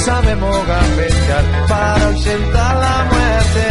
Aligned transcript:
Sabemos 0.00 0.66
gambetear 0.66 1.44
para 1.68 2.06
ausentar 2.06 2.76
la 2.76 3.04
muerte. 3.12 3.68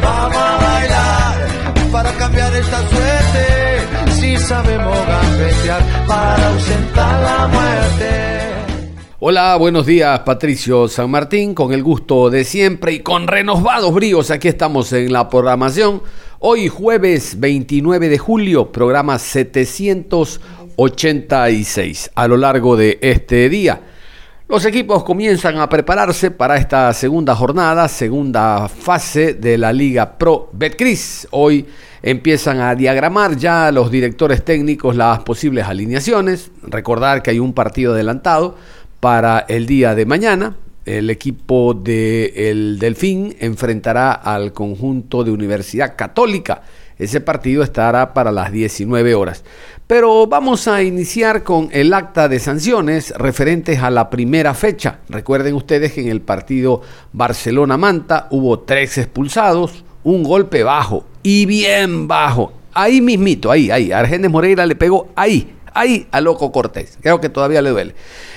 Vamos 0.00 0.36
a 0.36 0.58
bailar 0.58 1.48
para 1.90 2.12
cambiar 2.12 2.54
esta 2.54 2.88
suerte. 2.88 3.82
Si 4.12 4.36
sabemos 4.36 4.96
gambetear 5.06 5.82
para 6.06 6.48
ausentar 6.48 7.20
la 7.22 7.48
muerte. 7.48 8.38
Hola, 9.20 9.56
buenos 9.56 9.84
días 9.84 10.20
Patricio 10.20 10.86
San 10.86 11.10
Martín, 11.10 11.52
con 11.52 11.72
el 11.72 11.82
gusto 11.82 12.30
de 12.30 12.44
siempre 12.44 12.92
y 12.92 13.00
con 13.00 13.26
renovados 13.26 13.92
bríos, 13.92 14.30
aquí 14.30 14.46
estamos 14.46 14.92
en 14.92 15.12
la 15.12 15.28
programación. 15.28 16.04
Hoy 16.38 16.68
jueves 16.68 17.40
29 17.40 18.08
de 18.08 18.18
julio, 18.18 18.70
programa 18.70 19.18
786. 19.18 22.12
A 22.14 22.28
lo 22.28 22.36
largo 22.36 22.76
de 22.76 23.00
este 23.02 23.48
día 23.48 23.87
los 24.48 24.64
equipos 24.64 25.04
comienzan 25.04 25.58
a 25.58 25.68
prepararse 25.68 26.30
para 26.30 26.56
esta 26.56 26.90
segunda 26.94 27.34
jornada, 27.34 27.86
segunda 27.86 28.66
fase 28.66 29.34
de 29.34 29.58
la 29.58 29.74
Liga 29.74 30.16
Pro 30.16 30.48
Betcris. 30.54 31.28
Hoy 31.32 31.66
empiezan 32.02 32.58
a 32.60 32.74
diagramar 32.74 33.36
ya 33.36 33.70
los 33.70 33.90
directores 33.90 34.42
técnicos 34.42 34.96
las 34.96 35.18
posibles 35.18 35.66
alineaciones. 35.66 36.50
Recordar 36.62 37.22
que 37.22 37.32
hay 37.32 37.38
un 37.38 37.52
partido 37.52 37.92
adelantado 37.92 38.56
para 39.00 39.40
el 39.48 39.66
día 39.66 39.94
de 39.94 40.06
mañana. 40.06 40.56
El 40.86 41.10
equipo 41.10 41.74
del 41.74 42.78
Delfín 42.78 43.36
enfrentará 43.40 44.12
al 44.12 44.54
conjunto 44.54 45.24
de 45.24 45.30
Universidad 45.30 45.94
Católica. 45.94 46.62
Ese 46.98 47.20
partido 47.20 47.62
estará 47.62 48.14
para 48.14 48.32
las 48.32 48.50
19 48.50 49.14
horas. 49.14 49.44
Pero 49.88 50.26
vamos 50.26 50.68
a 50.68 50.82
iniciar 50.82 51.42
con 51.42 51.70
el 51.72 51.94
acta 51.94 52.28
de 52.28 52.38
sanciones 52.40 53.10
referentes 53.16 53.78
a 53.78 53.90
la 53.90 54.10
primera 54.10 54.52
fecha. 54.52 54.98
Recuerden 55.08 55.54
ustedes 55.54 55.94
que 55.94 56.02
en 56.02 56.08
el 56.08 56.20
partido 56.20 56.82
Barcelona-Manta 57.14 58.28
hubo 58.30 58.58
tres 58.58 58.98
expulsados, 58.98 59.82
un 60.04 60.24
golpe 60.24 60.62
bajo 60.62 61.06
y 61.22 61.46
bien 61.46 62.06
bajo. 62.06 62.52
Ahí 62.74 63.00
mismito, 63.00 63.50
ahí, 63.50 63.70
ahí. 63.70 63.90
Argenes 63.90 64.30
Moreira 64.30 64.66
le 64.66 64.76
pegó 64.76 65.08
ahí, 65.16 65.54
ahí 65.72 66.06
a 66.10 66.20
Loco 66.20 66.52
Cortés. 66.52 66.98
Creo 67.00 67.18
que 67.18 67.30
todavía 67.30 67.62
le 67.62 67.70
duele. 67.70 67.94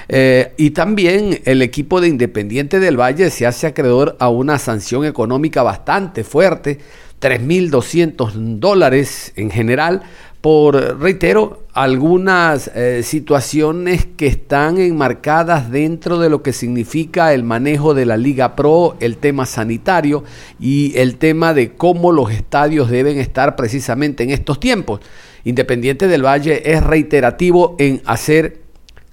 Eh, 0.07 0.53
y 0.55 0.69
también 0.69 1.41
el 1.43 1.61
equipo 1.61 1.99
de 1.99 2.07
Independiente 2.07 2.79
del 2.79 2.97
Valle 2.97 3.29
se 3.29 3.45
hace 3.45 3.67
acreedor 3.67 4.15
a 4.19 4.29
una 4.29 4.57
sanción 4.57 5.03
económica 5.03 5.63
bastante 5.63 6.23
fuerte, 6.23 6.79
3.200 7.21 8.31
dólares 8.59 9.31
en 9.35 9.51
general 9.51 10.01
por, 10.41 10.99
reitero, 10.99 11.67
algunas 11.73 12.71
eh, 12.73 13.03
situaciones 13.03 14.07
que 14.17 14.25
están 14.25 14.79
enmarcadas 14.79 15.69
dentro 15.69 16.17
de 16.17 16.31
lo 16.31 16.41
que 16.41 16.51
significa 16.51 17.31
el 17.33 17.43
manejo 17.43 17.93
de 17.93 18.07
la 18.07 18.17
Liga 18.17 18.55
Pro, 18.55 18.97
el 18.99 19.17
tema 19.17 19.45
sanitario 19.45 20.23
y 20.59 20.97
el 20.97 21.17
tema 21.17 21.53
de 21.53 21.73
cómo 21.73 22.11
los 22.11 22.31
estadios 22.31 22.89
deben 22.89 23.19
estar 23.19 23.55
precisamente 23.55 24.23
en 24.23 24.31
estos 24.31 24.59
tiempos. 24.59 25.01
Independiente 25.43 26.07
del 26.07 26.25
Valle 26.25 26.71
es 26.71 26.83
reiterativo 26.83 27.75
en 27.77 28.01
hacer 28.05 28.61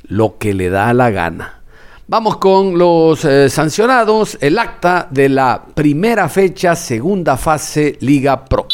lo 0.05 0.39
que 0.39 0.55
le 0.55 0.71
da 0.71 0.95
la 0.95 1.11
gana. 1.11 1.58
Vamos 2.11 2.39
con 2.39 2.79
los 2.79 3.23
eh, 3.27 3.51
sancionados, 3.51 4.39
el 4.41 4.59
acta 4.59 5.09
de 5.11 5.29
la 5.29 5.67
primera 5.75 6.31
fecha, 6.31 6.75
segunda 6.75 7.37
fase 7.37 7.99
Liga 8.01 8.47
Pro. 8.47 8.67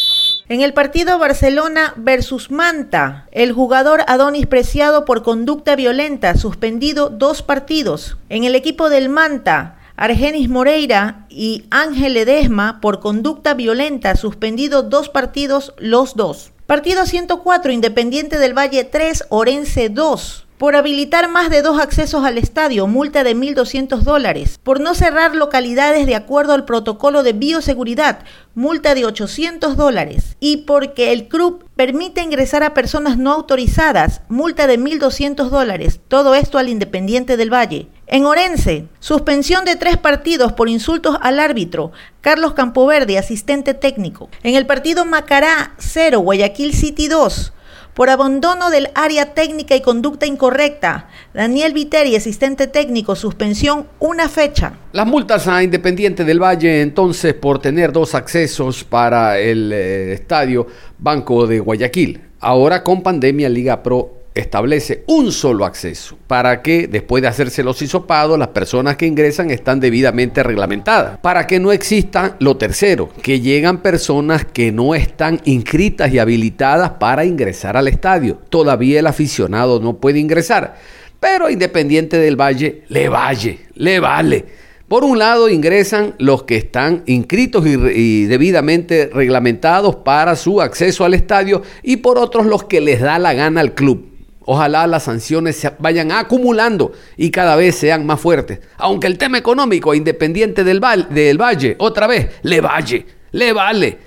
En 0.48 0.60
el 0.60 0.72
partido 0.72 1.18
Barcelona 1.18 1.94
versus 1.96 2.52
Manta, 2.52 3.26
el 3.32 3.50
jugador 3.50 4.02
Adonis 4.06 4.46
Preciado 4.46 5.04
por 5.04 5.24
conducta 5.24 5.74
violenta, 5.74 6.36
suspendido 6.36 7.08
dos 7.08 7.42
partidos. 7.42 8.18
En 8.28 8.44
el 8.44 8.54
equipo 8.54 8.88
del 8.88 9.08
Manta, 9.08 9.80
Argenis 9.96 10.48
Moreira 10.48 11.26
y 11.28 11.64
Ángel 11.72 12.14
Ledesma 12.14 12.78
por 12.80 13.00
conducta 13.00 13.54
violenta, 13.54 14.14
suspendido 14.14 14.84
dos 14.84 15.08
partidos 15.08 15.74
los 15.78 16.14
dos. 16.14 16.52
Partido 16.66 17.04
104, 17.04 17.72
Independiente 17.72 18.38
del 18.38 18.56
Valle 18.56 18.84
3, 18.84 19.24
Orense 19.30 19.88
2. 19.88 20.46
Por 20.64 20.76
habilitar 20.76 21.28
más 21.28 21.50
de 21.50 21.60
dos 21.60 21.78
accesos 21.78 22.24
al 22.24 22.38
estadio, 22.38 22.86
multa 22.86 23.22
de 23.22 23.36
1.200 23.36 24.00
dólares. 24.00 24.58
Por 24.62 24.80
no 24.80 24.94
cerrar 24.94 25.36
localidades 25.36 26.06
de 26.06 26.14
acuerdo 26.14 26.54
al 26.54 26.64
protocolo 26.64 27.22
de 27.22 27.34
bioseguridad, 27.34 28.20
multa 28.54 28.94
de 28.94 29.04
800 29.04 29.76
dólares. 29.76 30.38
Y 30.40 30.64
porque 30.64 31.12
el 31.12 31.28
club 31.28 31.68
permite 31.76 32.22
ingresar 32.22 32.62
a 32.62 32.72
personas 32.72 33.18
no 33.18 33.32
autorizadas, 33.32 34.22
multa 34.30 34.66
de 34.66 34.78
1.200 34.78 35.50
dólares. 35.50 36.00
Todo 36.08 36.34
esto 36.34 36.56
al 36.56 36.70
Independiente 36.70 37.36
del 37.36 37.52
Valle. 37.52 37.88
En 38.06 38.24
Orense, 38.24 38.88
suspensión 39.00 39.66
de 39.66 39.76
tres 39.76 39.98
partidos 39.98 40.54
por 40.54 40.70
insultos 40.70 41.18
al 41.20 41.40
árbitro. 41.40 41.92
Carlos 42.22 42.54
Campoverde, 42.54 43.18
asistente 43.18 43.74
técnico. 43.74 44.30
En 44.42 44.54
el 44.54 44.64
partido 44.64 45.04
Macará 45.04 45.74
0, 45.76 46.20
Guayaquil 46.20 46.72
City 46.72 47.08
2 47.08 47.52
por 47.94 48.10
abandono 48.10 48.70
del 48.70 48.88
área 48.94 49.34
técnica 49.34 49.76
y 49.76 49.80
conducta 49.80 50.26
incorrecta. 50.26 51.08
Daniel 51.32 51.72
Viteri, 51.72 52.16
asistente 52.16 52.66
técnico, 52.66 53.16
suspensión 53.16 53.86
una 54.00 54.28
fecha. 54.28 54.74
Las 54.92 55.06
multas 55.06 55.46
a 55.46 55.62
Independiente 55.62 56.24
del 56.24 56.42
Valle 56.42 56.82
entonces 56.82 57.34
por 57.34 57.60
tener 57.60 57.92
dos 57.92 58.14
accesos 58.14 58.84
para 58.84 59.38
el 59.38 59.72
eh, 59.72 60.12
estadio 60.12 60.66
Banco 60.98 61.46
de 61.46 61.60
Guayaquil. 61.60 62.20
Ahora 62.40 62.82
con 62.82 63.02
pandemia 63.02 63.48
Liga 63.48 63.82
Pro 63.82 64.23
establece 64.34 65.04
un 65.06 65.30
solo 65.30 65.64
acceso 65.64 66.18
para 66.26 66.60
que 66.60 66.88
después 66.88 67.22
de 67.22 67.28
hacerse 67.28 67.62
los 67.62 67.80
hisopados 67.80 68.38
las 68.38 68.48
personas 68.48 68.96
que 68.96 69.06
ingresan 69.06 69.50
están 69.50 69.78
debidamente 69.78 70.42
reglamentadas. 70.42 71.18
Para 71.18 71.46
que 71.46 71.60
no 71.60 71.72
exista 71.72 72.36
lo 72.40 72.56
tercero, 72.56 73.10
que 73.22 73.40
llegan 73.40 73.80
personas 73.80 74.44
que 74.44 74.72
no 74.72 74.94
están 74.94 75.40
inscritas 75.44 76.12
y 76.12 76.18
habilitadas 76.18 76.90
para 76.90 77.24
ingresar 77.24 77.76
al 77.76 77.88
estadio. 77.88 78.38
Todavía 78.48 78.98
el 78.98 79.06
aficionado 79.06 79.80
no 79.80 79.98
puede 79.98 80.18
ingresar, 80.18 80.76
pero 81.20 81.48
Independiente 81.48 82.18
del 82.18 82.40
Valle 82.40 82.82
le 82.88 83.08
vale, 83.08 83.60
le 83.74 84.00
vale. 84.00 84.44
Por 84.88 85.02
un 85.02 85.18
lado 85.18 85.48
ingresan 85.48 86.14
los 86.18 86.42
que 86.42 86.56
están 86.56 87.02
inscritos 87.06 87.64
y, 87.66 88.26
debidamente 88.26 89.10
reglamentados 89.12 89.96
para 89.96 90.36
su 90.36 90.60
acceso 90.60 91.04
al 91.04 91.14
estadio 91.14 91.62
y 91.82 91.96
por 91.98 92.18
otros 92.18 92.46
los 92.46 92.64
que 92.64 92.82
les 92.82 93.00
da 93.00 93.18
la 93.18 93.32
gana 93.32 93.62
al 93.62 93.74
club. 93.74 94.13
Ojalá 94.46 94.86
las 94.86 95.04
sanciones 95.04 95.56
se 95.56 95.72
vayan 95.78 96.12
acumulando 96.12 96.92
y 97.16 97.30
cada 97.30 97.56
vez 97.56 97.76
sean 97.76 98.04
más 98.04 98.20
fuertes. 98.20 98.60
Aunque 98.76 99.06
el 99.06 99.16
tema 99.16 99.38
económico, 99.38 99.94
independiente 99.94 100.64
del, 100.64 100.82
del 101.10 101.40
Valle, 101.40 101.76
otra 101.78 102.06
vez, 102.06 102.28
le 102.42 102.60
valle, 102.60 103.06
le 103.32 103.52
vale. 103.52 103.98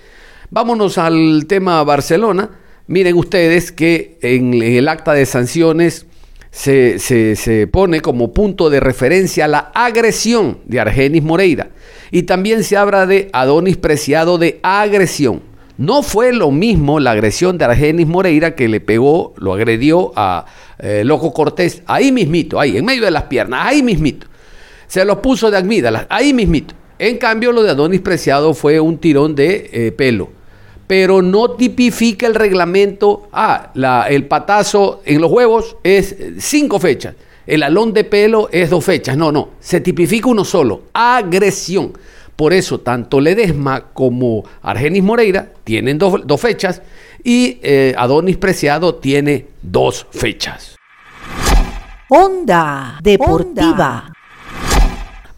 Vámonos 0.49 0.97
al 0.97 1.45
tema 1.47 1.83
Barcelona. 1.83 2.51
Miren 2.87 3.15
ustedes 3.15 3.71
que 3.71 4.17
en 4.21 4.53
el 4.53 4.87
acta 4.87 5.13
de 5.13 5.25
sanciones 5.25 6.05
se, 6.51 6.99
se, 6.99 7.67
pone 7.67 7.99
como 8.01 8.33
punto 8.33 8.69
de 8.69 8.79
referencia 8.79 9.47
la 9.47 9.71
agresión 9.73 10.59
de 10.65 10.79
Argenis 10.79 11.23
Moreira. 11.23 11.69
Y 12.11 12.23
también 12.23 12.63
se 12.63 12.77
habla 12.77 13.05
de 13.05 13.29
Adonis 13.33 13.77
Preciado 13.77 14.37
de 14.37 14.59
agresión. 14.63 15.41
No 15.77 16.01
fue 16.01 16.33
lo 16.33 16.49
mismo 16.49 16.99
la 16.99 17.11
agresión 17.11 17.57
de 17.57 17.65
Argenis 17.65 18.07
Moreira 18.07 18.55
que 18.55 18.67
le 18.67 18.79
pegó, 18.79 19.33
lo 19.37 19.53
agredió 19.53 20.11
a 20.15 20.45
eh, 20.79 21.03
Loco 21.05 21.33
Cortés, 21.33 21.83
ahí 21.85 22.11
mismito, 22.11 22.59
ahí, 22.59 22.77
en 22.77 22.85
medio 22.85 23.05
de 23.05 23.11
las 23.11 23.23
piernas, 23.23 23.67
ahí 23.67 23.83
mismito. 23.83 24.25
Se 24.87 25.05
los 25.05 25.17
puso 25.17 25.51
de 25.51 25.57
amígdalas, 25.57 26.07
ahí 26.09 26.33
mismito. 26.33 26.73
En 26.97 27.17
cambio, 27.17 27.51
lo 27.51 27.61
de 27.61 27.71
Adonis 27.71 28.01
Preciado 28.01 28.55
fue 28.55 28.79
un 28.79 28.97
tirón 28.97 29.35
de 29.35 29.69
eh, 29.71 29.91
pelo. 29.91 30.29
Pero 30.87 31.21
no 31.21 31.51
tipifica 31.51 32.25
el 32.25 32.33
reglamento. 32.33 33.27
Ah, 33.31 33.71
la, 33.75 34.07
el 34.09 34.25
patazo 34.25 35.01
en 35.05 35.21
los 35.21 35.31
huevos 35.31 35.75
es 35.83 36.15
cinco 36.39 36.79
fechas. 36.79 37.13
El 37.45 37.61
alón 37.61 37.93
de 37.93 38.03
pelo 38.03 38.49
es 38.51 38.69
dos 38.69 38.83
fechas. 38.83 39.15
No, 39.15 39.31
no. 39.31 39.49
Se 39.59 39.81
tipifica 39.81 40.29
uno 40.29 40.43
solo. 40.43 40.83
Agresión. 40.93 41.93
Por 42.37 42.53
eso, 42.53 42.79
tanto 42.79 43.19
Ledesma 43.19 43.85
como 43.93 44.43
Argenis 44.61 45.03
Moreira 45.03 45.49
tienen 45.63 45.97
dos, 45.97 46.21
fechas 46.39 46.83
y 47.23 47.59
eh, 47.63 47.95
Adonis 47.97 48.37
Preciado 48.37 48.95
tiene 48.95 49.47
dos 49.63 50.05
fechas. 50.11 50.75
Onda 52.09 52.99
Deportiva. 53.01 54.13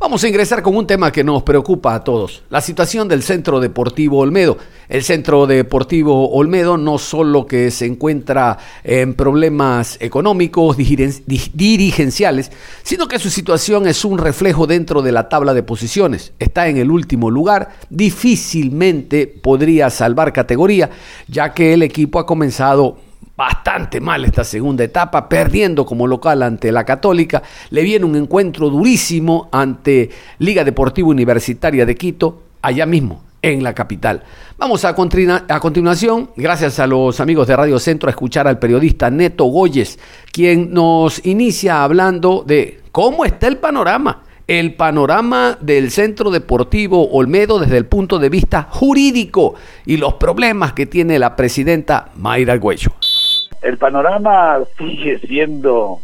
Vamos 0.01 0.23
a 0.23 0.29
ingresar 0.29 0.61
con 0.61 0.77
un 0.77 0.87
tema 0.87 1.11
que 1.11 1.25
nos 1.25 1.43
preocupa 1.43 1.93
a 1.93 2.05
todos, 2.05 2.41
la 2.49 2.61
situación 2.61 3.09
del 3.09 3.21
Centro 3.21 3.59
Deportivo 3.59 4.19
Olmedo. 4.19 4.57
El 4.87 5.03
Centro 5.03 5.45
Deportivo 5.45 6.29
Olmedo 6.29 6.77
no 6.77 6.97
solo 6.97 7.45
que 7.45 7.69
se 7.69 7.85
encuentra 7.85 8.57
en 8.85 9.13
problemas 9.13 9.97
económicos, 9.99 10.77
dirigenciales, 10.77 12.49
sino 12.81 13.09
que 13.09 13.19
su 13.19 13.29
situación 13.29 13.87
es 13.87 14.05
un 14.05 14.17
reflejo 14.17 14.67
dentro 14.67 15.01
de 15.01 15.11
la 15.11 15.27
tabla 15.27 15.53
de 15.53 15.63
posiciones. 15.63 16.31
Está 16.39 16.69
en 16.69 16.77
el 16.77 16.91
último 16.91 17.29
lugar, 17.29 17.67
difícilmente 17.89 19.27
podría 19.27 19.89
salvar 19.89 20.31
categoría, 20.31 20.91
ya 21.27 21.53
que 21.53 21.73
el 21.73 21.83
equipo 21.83 22.19
ha 22.19 22.25
comenzado 22.25 23.08
bastante 23.39 24.01
mal 24.01 24.25
esta 24.25 24.43
segunda 24.43 24.83
etapa, 24.83 25.29
perdiendo 25.29 25.85
como 25.85 26.05
local 26.05 26.43
ante 26.43 26.73
la 26.73 26.83
Católica. 26.83 27.41
Le 27.69 27.83
viene 27.83 28.03
un 28.03 28.17
encuentro 28.17 28.69
durísimo 28.69 29.47
ante 29.53 30.09
Liga 30.39 30.65
Deportiva 30.65 31.07
Universitaria 31.07 31.85
de 31.85 31.95
Quito, 31.95 32.41
allá 32.61 32.85
mismo, 32.85 33.23
en 33.41 33.63
la 33.63 33.73
capital. 33.73 34.23
Vamos 34.57 34.83
a, 34.83 34.89
a, 34.89 35.59
continuación, 35.61 36.31
gracias 36.35 36.79
a 36.79 36.87
los 36.87 37.21
amigos 37.21 37.47
de 37.47 37.55
Radio 37.55 37.79
Centro, 37.79 38.09
a 38.09 38.11
escuchar 38.11 38.45
al 38.45 38.59
periodista 38.59 39.09
Neto 39.09 39.45
Goyes, 39.45 39.99
quien 40.33 40.73
nos 40.73 41.25
inicia 41.25 41.81
hablando 41.81 42.43
de 42.45 42.81
cómo 42.91 43.23
está 43.23 43.47
el 43.47 43.55
panorama. 43.55 44.23
El 44.47 44.73
panorama 44.73 45.57
del 45.61 45.91
Centro 45.91 46.29
Deportivo 46.31 47.09
Olmedo 47.11 47.59
desde 47.59 47.77
el 47.77 47.85
punto 47.85 48.19
de 48.19 48.29
vista 48.29 48.67
jurídico 48.69 49.53
y 49.85 49.95
los 49.95 50.15
problemas 50.15 50.73
que 50.73 50.87
tiene 50.87 51.19
la 51.19 51.35
presidenta 51.35 52.09
Mayra 52.17 52.53
Arguello 52.53 52.91
el 53.61 53.77
panorama 53.77 54.59
sigue 54.77 55.19
siendo 55.19 55.99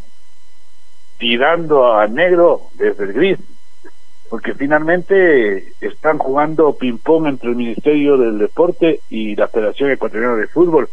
tirando 1.17 1.93
a 1.93 2.07
negro 2.07 2.63
desde 2.73 3.05
el 3.05 3.13
gris, 3.13 3.39
porque 4.29 4.53
finalmente 4.53 5.73
están 5.79 6.17
jugando 6.17 6.75
ping-pong 6.77 7.27
entre 7.27 7.49
el 7.49 7.55
Ministerio 7.55 8.17
del 8.17 8.37
Deporte 8.37 8.99
y 9.09 9.35
la 9.35 9.47
Federación 9.47 9.91
Ecuatoriana 9.91 10.35
de 10.35 10.47
Fútbol. 10.47 10.89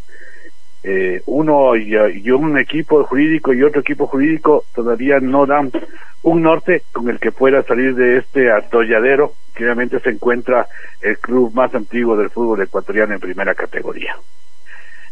Eh, 0.85 1.23
uno 1.26 1.76
y, 1.76 2.31
un 2.31 2.59
equipo 2.59 3.05
jurídico 3.05 3.53
y 3.53 3.62
otro 3.62 3.81
equipo 3.81 4.09
jurídico 4.09 4.64
todavía 4.75 5.20
no 5.20 5.47
dan 5.47 5.70
un 6.23 6.43
norte 6.43 6.82
con 6.91 7.09
el 7.09 7.20
que 7.20 7.31
pueda 7.31 7.62
salir 7.62 7.94
de 7.94 8.19
este 8.19 8.50
atolladero 8.50 9.32
que 9.55 9.64
obviamente 9.64 10.00
se 10.00 10.11
encuentra 10.11 10.67
el 11.00 11.19
club 11.19 11.53
más 11.55 11.73
antiguo 11.75 12.17
del 12.17 12.31
fútbol 12.31 12.62
ecuatoriano 12.62 13.14
en 13.14 13.20
primera 13.20 13.55
categoría. 13.55 14.17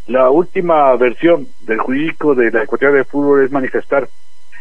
La 0.07 0.31
última 0.31 0.95
versión 0.97 1.49
del 1.61 1.79
jurídico 1.79 2.35
de 2.35 2.51
la 2.51 2.63
Ecuatoriana 2.63 2.99
de 2.99 3.05
Fútbol 3.05 3.45
es 3.45 3.51
manifestar 3.51 4.09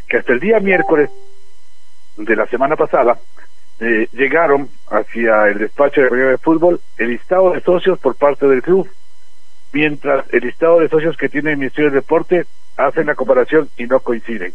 que 0.07 0.17
hasta 0.17 0.33
el 0.33 0.39
día 0.39 0.59
miércoles 0.59 1.09
de 2.17 2.35
la 2.35 2.45
semana 2.47 2.75
pasada 2.75 3.17
eh, 3.79 4.07
llegaron 4.11 4.69
hacia 4.89 5.47
el 5.47 5.59
despacho 5.59 6.01
de 6.01 6.01
la 6.01 6.07
Ecuatoriana 6.07 6.31
de 6.31 6.37
Fútbol 6.37 6.81
el 6.97 7.09
listado 7.09 7.53
de 7.53 7.61
socios 7.61 7.99
por 7.99 8.15
parte 8.15 8.47
del 8.47 8.61
club, 8.61 8.89
mientras 9.71 10.25
el 10.33 10.41
listado 10.41 10.79
de 10.79 10.89
socios 10.89 11.17
que 11.17 11.29
tiene 11.29 11.51
el 11.51 11.57
Ministerio 11.57 11.89
del 11.89 12.01
Deporte 12.01 12.45
hacen 12.77 13.07
la 13.07 13.15
comparación 13.15 13.69
y 13.77 13.85
no 13.85 13.99
coinciden 13.99 14.53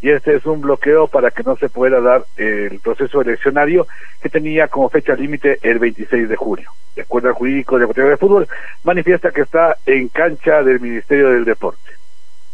y 0.00 0.10
este 0.10 0.36
es 0.36 0.46
un 0.46 0.60
bloqueo 0.60 1.08
para 1.08 1.30
que 1.30 1.42
no 1.42 1.56
se 1.56 1.68
pueda 1.68 2.00
dar 2.00 2.24
el 2.36 2.78
proceso 2.80 3.22
eleccionario 3.22 3.86
que 4.20 4.28
tenía 4.28 4.68
como 4.68 4.90
fecha 4.90 5.14
límite 5.14 5.58
el 5.62 5.78
26 5.78 6.28
de 6.28 6.36
julio. 6.36 6.70
De 6.94 7.02
acuerdo 7.02 7.28
al 7.28 7.34
jurídico 7.34 7.78
de 7.78 7.84
Ecuador 7.84 8.10
de 8.10 8.16
Fútbol, 8.16 8.48
manifiesta 8.84 9.30
que 9.30 9.42
está 9.42 9.76
en 9.86 10.08
cancha 10.08 10.62
del 10.62 10.80
Ministerio 10.80 11.30
del 11.30 11.44
Deporte. 11.44 11.92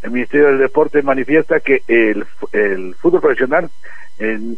El 0.03 0.11
Ministerio 0.11 0.49
del 0.49 0.59
Deporte 0.59 1.03
manifiesta 1.03 1.61
que 1.61 1.83
el, 1.87 2.25
el 2.53 2.95
fútbol 2.97 3.21
profesional 3.21 3.71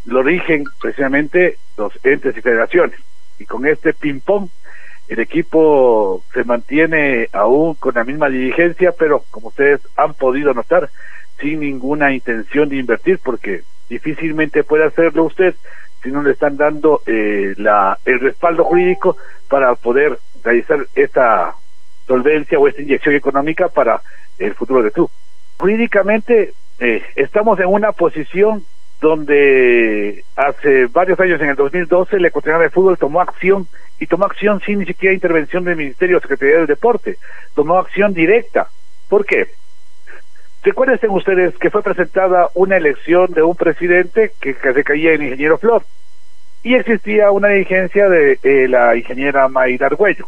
lo 0.07 0.23
rigen 0.23 0.65
precisamente 0.81 1.59
los 1.77 1.93
entes 2.05 2.37
y 2.37 2.41
federaciones. 2.41 2.99
Y 3.39 3.45
con 3.45 3.67
este 3.67 3.93
ping-pong, 3.95 4.49
el 5.09 5.21
equipo 5.21 6.23
se 6.33 6.45
mantiene 6.45 7.29
aún 7.33 7.75
con 7.75 7.95
la 7.95 8.05
misma 8.05 8.29
dirigencia, 8.29 8.93
pero 8.93 9.25
como 9.31 9.49
ustedes 9.49 9.81
han 9.97 10.15
podido 10.15 10.55
notar, 10.55 10.91
sin 11.41 11.61
ninguna 11.61 12.13
intención 12.13 12.69
de 12.69 12.77
invertir, 12.77 13.19
porque 13.23 13.63
difícilmente 13.89 14.65
puede 14.65 14.85
hacerlo 14.85 15.25
usted 15.25 15.55
si 16.03 16.11
no 16.11 16.23
le 16.23 16.33
están 16.33 16.57
dando 16.57 17.03
eh, 17.07 17.55
la, 17.57 17.99
el 18.05 18.21
respaldo 18.21 18.65
jurídico 18.65 19.17
para 19.49 19.75
poder 19.75 20.19
realizar 20.43 20.87
esta 20.95 21.55
solvencia 22.07 22.59
o 22.59 22.69
esta 22.69 22.83
inyección 22.83 23.15
económica 23.15 23.69
para 23.69 24.03
el 24.39 24.55
futuro 24.55 24.83
de 24.83 24.91
club. 24.91 25.11
Jurídicamente 25.59 26.53
eh, 26.79 27.03
estamos 27.17 27.59
en 27.61 27.67
una 27.67 27.93
posición 27.93 28.65
donde 29.01 30.25
hace 30.37 30.87
varios 30.87 31.19
años, 31.21 31.41
en 31.41 31.51
el 31.51 31.57
2012, 31.57 32.21
la 32.21 32.29
Ecuatoriana 32.29 32.65
de 32.65 32.71
Fútbol 32.71 32.99
tomó 32.99 33.21
acción 33.21 33.67
y 33.99 34.07
tomó 34.07 34.25
acción 34.25 34.61
sin 34.61 34.79
ni 34.81 34.87
siquiera 34.87 35.15
intervención 35.15 35.65
del 35.65 35.77
Ministerio 35.77 36.17
de 36.17 36.23
Secretaría 36.23 36.59
del 36.59 36.67
Deporte, 36.67 37.17
tomó 37.55 37.79
acción 37.79 38.13
directa. 38.15 38.69
¿Por 39.09 39.25
qué? 39.27 39.49
Recuerden 40.65 41.11
ustedes 41.11 41.55
que 41.59 41.69
fue 41.69 41.83
presentada 41.83 42.49
una 42.55 42.79
elección 42.79 43.31
de 43.33 43.43
un 43.43 43.55
presidente 43.55 44.33
que, 44.41 44.55
se 44.55 44.83
caía 44.83 45.13
en 45.13 45.23
ingeniero 45.23 45.59
Flor 45.59 45.83
y 46.63 46.75
existía 46.75 47.31
una 47.31 47.49
dirigencia 47.49 48.09
de 48.09 48.39
eh, 48.43 48.67
la 48.67 48.97
ingeniera 48.97 49.47
Mayra 49.49 49.89
Argüello. 49.89 50.27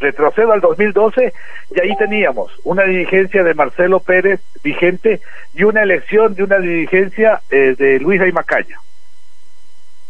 Retrocedo 0.00 0.52
al 0.52 0.62
2012 0.62 1.34
y 1.76 1.80
ahí 1.80 1.94
teníamos 1.98 2.50
una 2.64 2.84
dirigencia 2.84 3.44
de 3.44 3.52
Marcelo 3.52 4.00
Pérez 4.00 4.40
vigente 4.62 5.20
y 5.54 5.64
una 5.64 5.82
elección 5.82 6.34
de 6.34 6.44
una 6.44 6.58
dirigencia 6.58 7.42
eh, 7.50 7.74
de 7.78 8.00
Luisa 8.00 8.24
Macaña. 8.32 8.78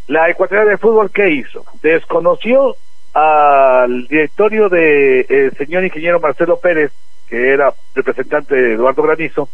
La 0.07 0.29
Ecuatoriana 0.29 0.71
de 0.71 0.77
Fútbol, 0.77 1.11
¿qué 1.11 1.31
hizo? 1.31 1.65
Desconoció 1.83 2.77
al 3.13 4.07
directorio 4.07 4.69
del 4.69 5.27
de, 5.27 5.51
señor 5.57 5.83
ingeniero 5.83 6.21
Marcelo 6.21 6.59
Pérez 6.59 6.93
que 7.27 7.53
era 7.53 7.73
representante 7.93 8.55
de 8.55 8.73
Eduardo 8.73 9.03
Granizo, 9.03 9.49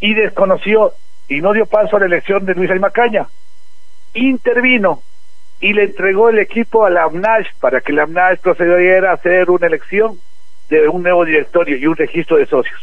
y 0.00 0.14
desconoció 0.14 0.92
y 1.28 1.40
no 1.40 1.52
dio 1.52 1.66
paso 1.66 1.96
a 1.96 2.00
la 2.00 2.06
elección 2.06 2.44
de 2.44 2.54
Luis 2.54 2.70
Macaña. 2.80 3.26
Intervino 4.14 5.02
y 5.60 5.72
le 5.74 5.84
entregó 5.84 6.30
el 6.30 6.38
equipo 6.38 6.84
a 6.84 6.90
la 6.90 7.04
AMNASH 7.04 7.48
para 7.60 7.80
que 7.80 7.92
la 7.92 8.04
AMNASH 8.04 8.40
procediera 8.40 9.10
a 9.10 9.14
hacer 9.14 9.50
una 9.50 9.66
elección 9.66 10.18
de 10.70 10.88
un 10.88 11.02
nuevo 11.02 11.24
directorio 11.24 11.76
y 11.76 11.86
un 11.86 11.96
registro 11.96 12.38
de 12.38 12.46
socios. 12.46 12.80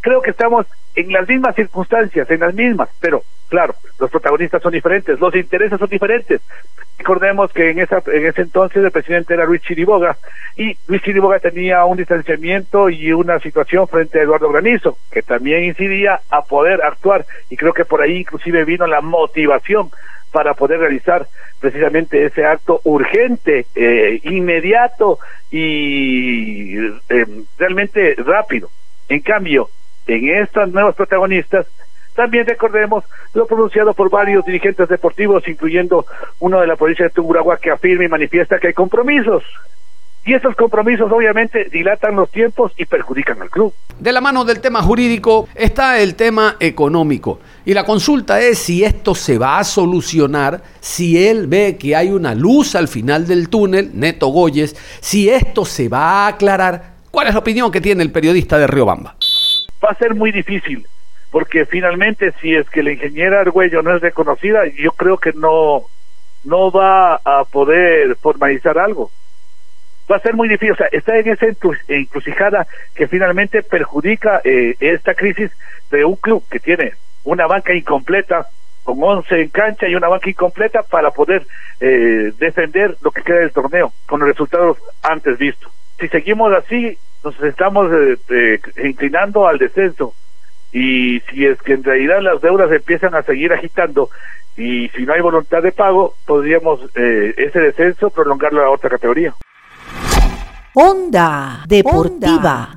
Creo 0.00 0.22
que 0.22 0.30
estamos 0.30 0.66
en 0.94 1.12
las 1.12 1.28
mismas 1.28 1.56
circunstancias, 1.56 2.30
en 2.30 2.40
las 2.40 2.54
mismas, 2.54 2.88
pero 3.00 3.22
claro, 3.48 3.74
los 3.98 4.10
protagonistas 4.10 4.62
son 4.62 4.72
diferentes, 4.72 5.18
los 5.18 5.34
intereses 5.34 5.78
son 5.78 5.88
diferentes. 5.88 6.40
Recordemos 6.98 7.52
que 7.52 7.70
en, 7.70 7.80
esa, 7.80 8.02
en 8.06 8.26
ese 8.26 8.42
entonces 8.42 8.82
el 8.82 8.90
presidente 8.90 9.34
era 9.34 9.44
Luis 9.44 9.62
Chiriboga 9.62 10.16
y 10.56 10.76
Luis 10.86 11.02
Chiriboga 11.02 11.38
tenía 11.40 11.84
un 11.84 11.96
distanciamiento 11.96 12.88
y 12.88 13.12
una 13.12 13.40
situación 13.40 13.88
frente 13.88 14.20
a 14.20 14.22
Eduardo 14.22 14.48
Granizo 14.50 14.96
que 15.10 15.22
también 15.22 15.64
incidía 15.64 16.20
a 16.30 16.42
poder 16.42 16.82
actuar 16.82 17.26
y 17.50 17.56
creo 17.56 17.72
que 17.72 17.84
por 17.84 18.00
ahí 18.00 18.18
inclusive 18.18 18.64
vino 18.64 18.86
la 18.86 19.00
motivación 19.00 19.90
para 20.30 20.54
poder 20.54 20.80
realizar 20.80 21.26
precisamente 21.60 22.24
ese 22.24 22.44
acto 22.44 22.80
urgente, 22.84 23.66
eh, 23.74 24.20
inmediato 24.24 25.18
y 25.50 26.76
eh, 26.76 27.26
realmente 27.56 28.14
rápido. 28.18 28.68
En 29.08 29.20
cambio, 29.20 29.68
en 30.06 30.28
estas 30.42 30.70
nuevas 30.70 30.94
protagonistas 30.94 31.66
también 32.14 32.46
recordemos 32.46 33.04
lo 33.34 33.46
pronunciado 33.46 33.92
por 33.92 34.08
varios 34.08 34.44
dirigentes 34.44 34.88
deportivos, 34.88 35.46
incluyendo 35.48 36.06
uno 36.40 36.60
de 36.60 36.66
la 36.66 36.76
provincia 36.76 37.06
de 37.06 37.10
Tungurahua, 37.10 37.58
que 37.58 37.70
afirma 37.70 38.04
y 38.04 38.08
manifiesta 38.08 38.58
que 38.58 38.68
hay 38.68 38.72
compromisos. 38.72 39.42
Y 40.26 40.32
esos 40.32 40.56
compromisos 40.56 41.12
obviamente 41.12 41.68
dilatan 41.70 42.16
los 42.16 42.30
tiempos 42.30 42.72
y 42.78 42.86
perjudican 42.86 43.42
al 43.42 43.50
club. 43.50 43.74
De 43.98 44.10
la 44.10 44.22
mano 44.22 44.44
del 44.44 44.60
tema 44.60 44.80
jurídico 44.82 45.48
está 45.54 45.98
el 45.98 46.14
tema 46.14 46.56
económico. 46.60 47.40
Y 47.66 47.74
la 47.74 47.84
consulta 47.84 48.40
es 48.40 48.58
si 48.58 48.84
esto 48.84 49.14
se 49.14 49.36
va 49.36 49.58
a 49.58 49.64
solucionar, 49.64 50.62
si 50.80 51.26
él 51.26 51.46
ve 51.46 51.76
que 51.78 51.94
hay 51.94 52.10
una 52.10 52.34
luz 52.34 52.74
al 52.74 52.88
final 52.88 53.26
del 53.26 53.50
túnel, 53.50 53.90
Neto 53.92 54.28
Goyes, 54.28 54.74
si 55.00 55.28
esto 55.28 55.66
se 55.66 55.90
va 55.90 56.24
a 56.24 56.28
aclarar. 56.28 56.94
¿Cuál 57.10 57.26
es 57.26 57.34
la 57.34 57.40
opinión 57.40 57.70
que 57.70 57.82
tiene 57.82 58.02
el 58.02 58.10
periodista 58.10 58.56
de 58.56 58.66
Riobamba? 58.66 59.16
Va 59.84 59.90
a 59.90 59.94
ser 59.96 60.14
muy 60.14 60.32
difícil 60.32 60.86
porque 61.34 61.66
finalmente 61.66 62.32
si 62.40 62.54
es 62.54 62.70
que 62.70 62.84
la 62.84 62.92
ingeniera 62.92 63.40
Argüello 63.40 63.82
no 63.82 63.96
es 63.96 64.00
reconocida, 64.00 64.66
yo 64.68 64.92
creo 64.92 65.18
que 65.18 65.32
no, 65.32 65.82
no 66.44 66.70
va 66.70 67.16
a 67.16 67.42
poder 67.50 68.14
formalizar 68.22 68.78
algo. 68.78 69.10
Va 70.08 70.14
a 70.14 70.20
ser 70.20 70.34
muy 70.34 70.48
difícil, 70.48 70.74
o 70.74 70.76
sea, 70.76 70.86
está 70.92 71.18
en 71.18 71.28
esa 71.28 71.46
encrucijada 71.88 72.68
que 72.94 73.08
finalmente 73.08 73.64
perjudica 73.64 74.42
eh, 74.44 74.76
esta 74.78 75.14
crisis 75.14 75.50
de 75.90 76.04
un 76.04 76.14
club 76.14 76.44
que 76.48 76.60
tiene 76.60 76.92
una 77.24 77.48
banca 77.48 77.74
incompleta, 77.74 78.46
con 78.84 79.02
11 79.02 79.34
en 79.34 79.48
cancha 79.48 79.88
y 79.88 79.96
una 79.96 80.06
banca 80.06 80.30
incompleta 80.30 80.84
para 80.84 81.10
poder 81.10 81.44
eh, 81.80 82.30
defender 82.38 82.96
lo 83.02 83.10
que 83.10 83.22
queda 83.22 83.38
del 83.38 83.50
torneo 83.50 83.92
con 84.06 84.20
los 84.20 84.28
resultados 84.28 84.78
antes 85.02 85.36
vistos. 85.36 85.72
Si 85.98 86.06
seguimos 86.06 86.52
así, 86.52 86.96
nos 87.24 87.42
estamos 87.42 87.90
eh, 87.92 88.60
inclinando 88.84 89.48
al 89.48 89.58
descenso 89.58 90.14
y 90.74 91.20
si 91.30 91.46
es 91.46 91.62
que 91.62 91.74
en 91.74 91.84
realidad 91.84 92.20
las 92.20 92.42
deudas 92.42 92.70
empiezan 92.72 93.14
a 93.14 93.22
seguir 93.22 93.52
agitando 93.52 94.10
y 94.56 94.88
si 94.88 95.06
no 95.06 95.14
hay 95.14 95.20
voluntad 95.20 95.62
de 95.62 95.72
pago, 95.72 96.14
podríamos 96.26 96.80
ese 96.94 97.60
descenso 97.60 98.10
prolongarlo 98.10 98.62
a 98.62 98.70
otra 98.70 98.90
categoría. 98.90 99.34
Onda 100.74 101.64
Deportiva. 101.66 102.76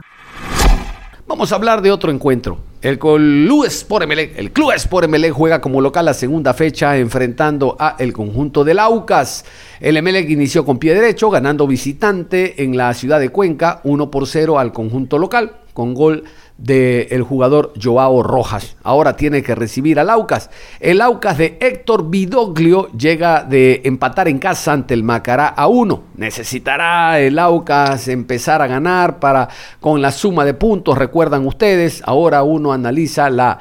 Vamos 1.26 1.52
a 1.52 1.56
hablar 1.56 1.82
de 1.82 1.92
otro 1.92 2.12
encuentro. 2.12 2.60
El 2.82 3.00
Club 3.00 3.66
Sport 3.66 4.04
Emelec, 4.04 4.38
el 4.38 4.52
Club 4.52 4.72
Sport 4.74 5.06
Emelec 5.06 5.34
juega 5.34 5.60
como 5.60 5.82
local 5.82 6.06
la 6.06 6.14
segunda 6.14 6.54
fecha 6.54 6.96
enfrentando 6.98 7.76
a 7.80 7.96
el 7.98 8.14
conjunto 8.14 8.64
del 8.64 8.78
Aucas. 8.78 9.44
El 9.80 9.98
Emelec 9.98 10.30
inició 10.30 10.64
con 10.64 10.78
pie 10.78 10.94
derecho, 10.94 11.32
ganando 11.32 11.66
visitante 11.66 12.64
en 12.64 12.78
la 12.78 12.94
ciudad 12.94 13.20
de 13.20 13.30
Cuenca, 13.30 13.82
1 13.84 14.12
por 14.12 14.28
0 14.28 14.60
al 14.60 14.72
conjunto 14.72 15.18
local, 15.18 15.58
con 15.74 15.96
gol 15.96 16.24
del 16.58 17.22
jugador 17.24 17.74
Joao 17.82 18.24
Rojas. 18.24 18.76
Ahora 18.84 19.16
tiene 19.16 19.44
que 19.44 19.56
recibir 19.56 20.00
al 20.00 20.10
Aucas. 20.10 20.50
El 20.80 21.02
Aucas 21.02 21.38
de 21.38 21.58
Héctor 21.62 22.10
Vidoglio 22.10 22.92
llega 22.92 23.44
de 23.44 23.82
empatar 23.86 24.28
en 24.28 24.40
casa 24.40 24.74
ante 24.74 24.94
el 24.94 25.04
Macará 25.04 25.48
a 25.48 25.68
uno. 25.68 26.04
Necesitará 26.16 27.20
el 27.20 27.38
Aucas 27.38 28.08
empezar 28.08 28.62
a 28.62 28.68
ganar 28.68 29.20
para 29.20 29.50
con 29.80 30.02
la 30.02 30.12
suma 30.12 30.46
de 30.46 30.54
puntos, 30.54 30.98
recuerdan 30.98 31.46
ustedes. 31.46 32.02
Ahora 32.06 32.44
uno 32.44 32.74
analiza 32.74 33.30
la 33.30 33.60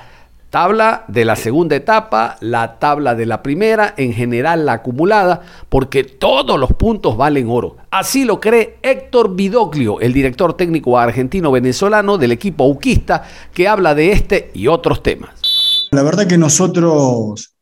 tabla 0.56 1.04
de 1.08 1.26
la 1.26 1.36
segunda 1.36 1.76
etapa, 1.76 2.38
la 2.40 2.78
tabla 2.78 3.14
de 3.14 3.26
la 3.26 3.42
primera, 3.42 3.92
en 3.98 4.14
general 4.14 4.64
la 4.64 4.72
acumulada, 4.72 5.42
porque 5.68 6.02
todos 6.02 6.58
los 6.58 6.72
puntos 6.72 7.14
valen 7.14 7.50
oro. 7.50 7.76
Así 7.90 8.24
lo 8.24 8.40
cree 8.40 8.78
Héctor 8.80 9.36
Vidoglio, 9.36 10.00
el 10.00 10.14
director 10.14 10.56
técnico 10.56 10.98
argentino-venezolano 10.98 12.16
del 12.16 12.32
equipo 12.32 12.64
auquista, 12.64 13.22
que 13.52 13.68
habla 13.68 13.94
de 13.94 14.12
este 14.12 14.50
y 14.54 14.66
otros 14.68 15.02
temas. 15.02 15.88
La 15.90 16.02
verdad 16.02 16.26
que 16.26 16.38
nosotros, 16.38 17.52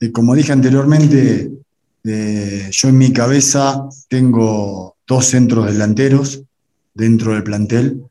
eh, 0.00 0.10
como 0.10 0.34
dije 0.34 0.52
anteriormente, 0.52 1.50
eh, 2.02 2.70
yo 2.72 2.88
en 2.88 2.96
mi 2.96 3.12
cabeza 3.12 3.84
tengo 4.08 4.96
dos 5.06 5.26
centros 5.26 5.66
delanteros 5.66 6.40
dentro 6.94 7.34
del 7.34 7.42
plantel 7.42 8.04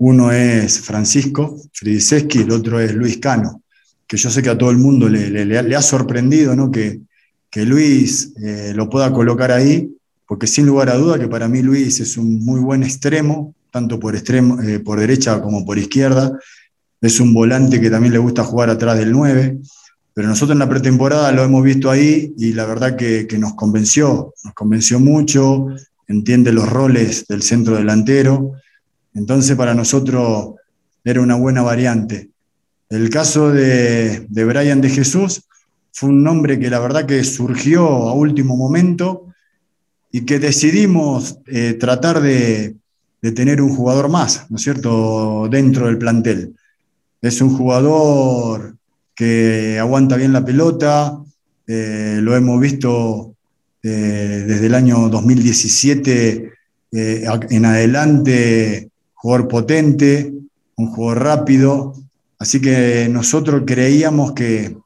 uno 0.00 0.32
es 0.32 0.80
Francisco 0.80 1.58
Fridiseski, 1.74 2.38
el 2.38 2.52
otro 2.52 2.80
es 2.80 2.94
Luis 2.94 3.18
Cano, 3.18 3.62
que 4.06 4.16
yo 4.16 4.30
sé 4.30 4.42
que 4.42 4.48
a 4.48 4.56
todo 4.56 4.70
el 4.70 4.78
mundo 4.78 5.08
le, 5.10 5.76
ha 5.76 5.82
sorprendido 5.82 6.56
¿no? 6.56 6.70
que, 6.70 7.00
que 7.50 7.66
Luis 7.66 8.32
eh, 8.42 8.72
lo 8.74 8.88
pueda 8.88 9.12
colocar 9.12 9.52
ahí, 9.52 9.90
porque 10.26 10.46
sin 10.46 10.64
lugar 10.64 10.88
a 10.88 10.96
duda 10.96 11.18
que 11.18 11.28
para 11.28 11.48
mí 11.48 11.60
Luis 11.60 12.00
es 12.00 12.16
un 12.16 12.42
muy 12.42 12.60
buen 12.60 12.82
extremo, 12.82 13.54
tanto 13.70 14.00
por, 14.00 14.16
extremo, 14.16 14.60
eh, 14.62 14.80
por 14.80 14.98
derecha 14.98 15.42
como 15.42 15.66
por 15.66 15.76
izquierda. 15.78 16.32
Es 17.02 17.20
un 17.20 17.34
volante 17.34 17.78
que 17.78 17.90
también 17.90 18.14
le 18.14 18.18
gusta 18.18 18.42
jugar 18.42 18.70
atrás 18.70 18.98
del 18.98 19.12
9, 19.12 19.58
pero 20.14 20.28
nosotros 20.28 20.54
en 20.54 20.60
la 20.60 20.68
pretemporada 20.68 21.30
lo 21.30 21.44
hemos 21.44 21.62
visto 21.62 21.90
ahí 21.90 22.32
y 22.38 22.54
la 22.54 22.64
verdad 22.64 22.96
que, 22.96 23.26
que 23.26 23.38
nos 23.38 23.52
convenció, 23.54 24.32
nos 24.44 24.54
convenció 24.54 24.98
mucho, 24.98 25.66
entiende 26.08 26.52
los 26.52 26.70
roles 26.70 27.26
del 27.26 27.42
centro 27.42 27.76
delantero 27.76 28.54
entonces 29.14 29.56
para 29.56 29.74
nosotros 29.74 30.54
era 31.04 31.20
una 31.20 31.34
buena 31.34 31.62
variante. 31.62 32.30
El 32.88 33.08
caso 33.10 33.50
de, 33.50 34.26
Brian 34.30 34.80
de 34.80 34.90
Jesús 34.90 35.42
fue 35.92 36.08
un 36.08 36.22
nombre 36.22 36.58
que 36.58 36.70
la 36.70 36.80
verdad 36.80 37.06
que 37.06 37.22
surgió 37.24 37.86
a 37.86 38.14
último 38.14 38.56
momento 38.56 39.26
y 40.12 40.22
que 40.22 40.38
decidimos 40.38 41.38
eh, 41.46 41.74
tratar 41.74 42.20
de, 42.20 42.76
tener 43.34 43.60
un 43.60 43.74
jugador 43.76 44.08
más, 44.08 44.46
¿no 44.50 44.56
es 44.56 44.62
cierto?, 44.62 45.46
dentro 45.50 45.86
del 45.86 45.98
plantel. 45.98 46.56
Es 47.20 47.40
un 47.40 47.56
jugador 47.56 48.76
que 49.14 49.78
aguanta 49.78 50.16
bien 50.16 50.32
la 50.32 50.44
pelota, 50.44 51.18
eh, 51.66 52.18
lo 52.20 52.34
hemos 52.34 52.58
visto 52.60 53.34
eh, 53.82 54.44
desde 54.46 54.66
el 54.66 54.74
año 54.74 55.08
2017 55.08 56.50
en 56.92 57.64
adelante 57.64 58.89
jugador 59.20 59.48
potente, 59.48 60.32
un 60.76 60.86
jugador 60.86 61.22
rápido, 61.22 61.94
así 62.38 62.58
que 62.58 63.06
nosotros 63.10 63.64
creíamos 63.66 64.32
que, 64.32 64.78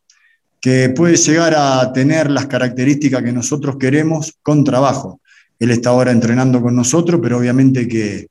que 0.60 0.88
puede 0.88 1.14
llegar 1.16 1.54
a 1.56 1.92
tener 1.92 2.32
las 2.32 2.46
características 2.46 3.22
que 3.22 3.32
nosotros 3.32 3.76
queremos 3.76 4.34
con 4.42 4.64
trabajo. 4.64 5.20
Él 5.60 5.70
está 5.70 5.90
ahora 5.90 6.10
entrenando 6.10 6.60
con 6.60 6.74
nosotros, 6.74 7.20
pero 7.22 7.38
obviamente 7.38 7.86
que, 7.86 8.26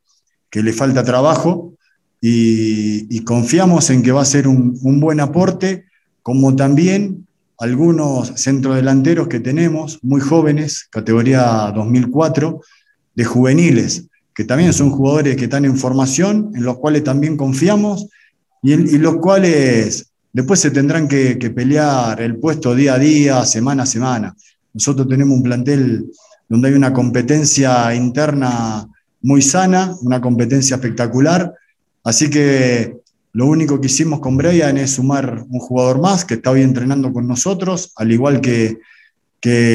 le 0.52 0.74
falta 0.74 1.06
trabajo 1.06 1.74
y, 2.20 3.20
confiamos 3.22 3.90
en 3.90 4.04
que 4.04 4.12
va 4.12 4.22
a 4.22 4.26
ser 4.26 4.48
un, 4.48 4.78
un 4.84 5.00
buen 5.00 5.22
aporte, 5.22 5.86
como 6.22 6.54
también 6.54 7.26
algunos 7.60 8.34
centrodelanteros 8.36 9.30
que 9.30 9.40
tenemos, 9.40 10.00
muy 10.04 10.20
jóvenes, 10.20 10.86
categoría 10.90 11.72
2004, 11.74 12.60
de 13.16 13.24
juveniles, 13.24 14.10
que 14.34 14.46
también 14.46 14.74
son 14.74 14.90
jugadores 14.90 15.36
que 15.36 15.46
están 15.46 15.66
en 15.66 15.78
formación, 15.78 16.52
en 16.56 16.64
los 16.64 16.78
cuales 16.78 17.04
también 17.04 17.38
confiamos 17.38 18.08
y, 18.62 18.98
los 18.98 19.18
cuales 19.18 20.12
después 20.32 20.60
se 20.60 20.72
tendrán 20.72 21.08
que, 21.08 21.36
pelear 21.56 22.22
el 22.22 22.38
puesto 22.38 22.74
día 22.74 22.96
a 22.96 23.00
día, 23.00 23.46
semana 23.46 23.84
a 23.84 23.86
semana. 23.86 24.36
Nosotros 24.74 25.08
tenemos 25.08 25.38
un 25.38 25.44
plantel 25.44 26.12
donde 26.50 26.70
hay 26.70 26.74
una 26.74 26.94
competencia 26.94 27.94
interna 27.94 28.88
muy 29.22 29.42
sana, 29.42 29.96
una 30.02 30.20
competencia 30.20 30.76
espectacular, 30.76 31.54
así 32.04 32.30
que 32.30 32.98
lo 33.34 33.48
único 33.48 33.80
que 33.80 33.88
hicimos 33.88 34.20
con 34.20 34.38
Brian 34.38 34.78
es 34.78 34.92
sumar 34.92 35.46
un 35.50 35.60
jugador 35.60 36.00
más 36.02 36.26
que 36.26 36.36
está 36.36 36.52
hoy 36.52 36.62
entrenando 36.62 37.12
con 37.14 37.28
nosotros, 37.28 37.92
al 37.96 38.12
igual 38.12 38.42
que 38.42 38.80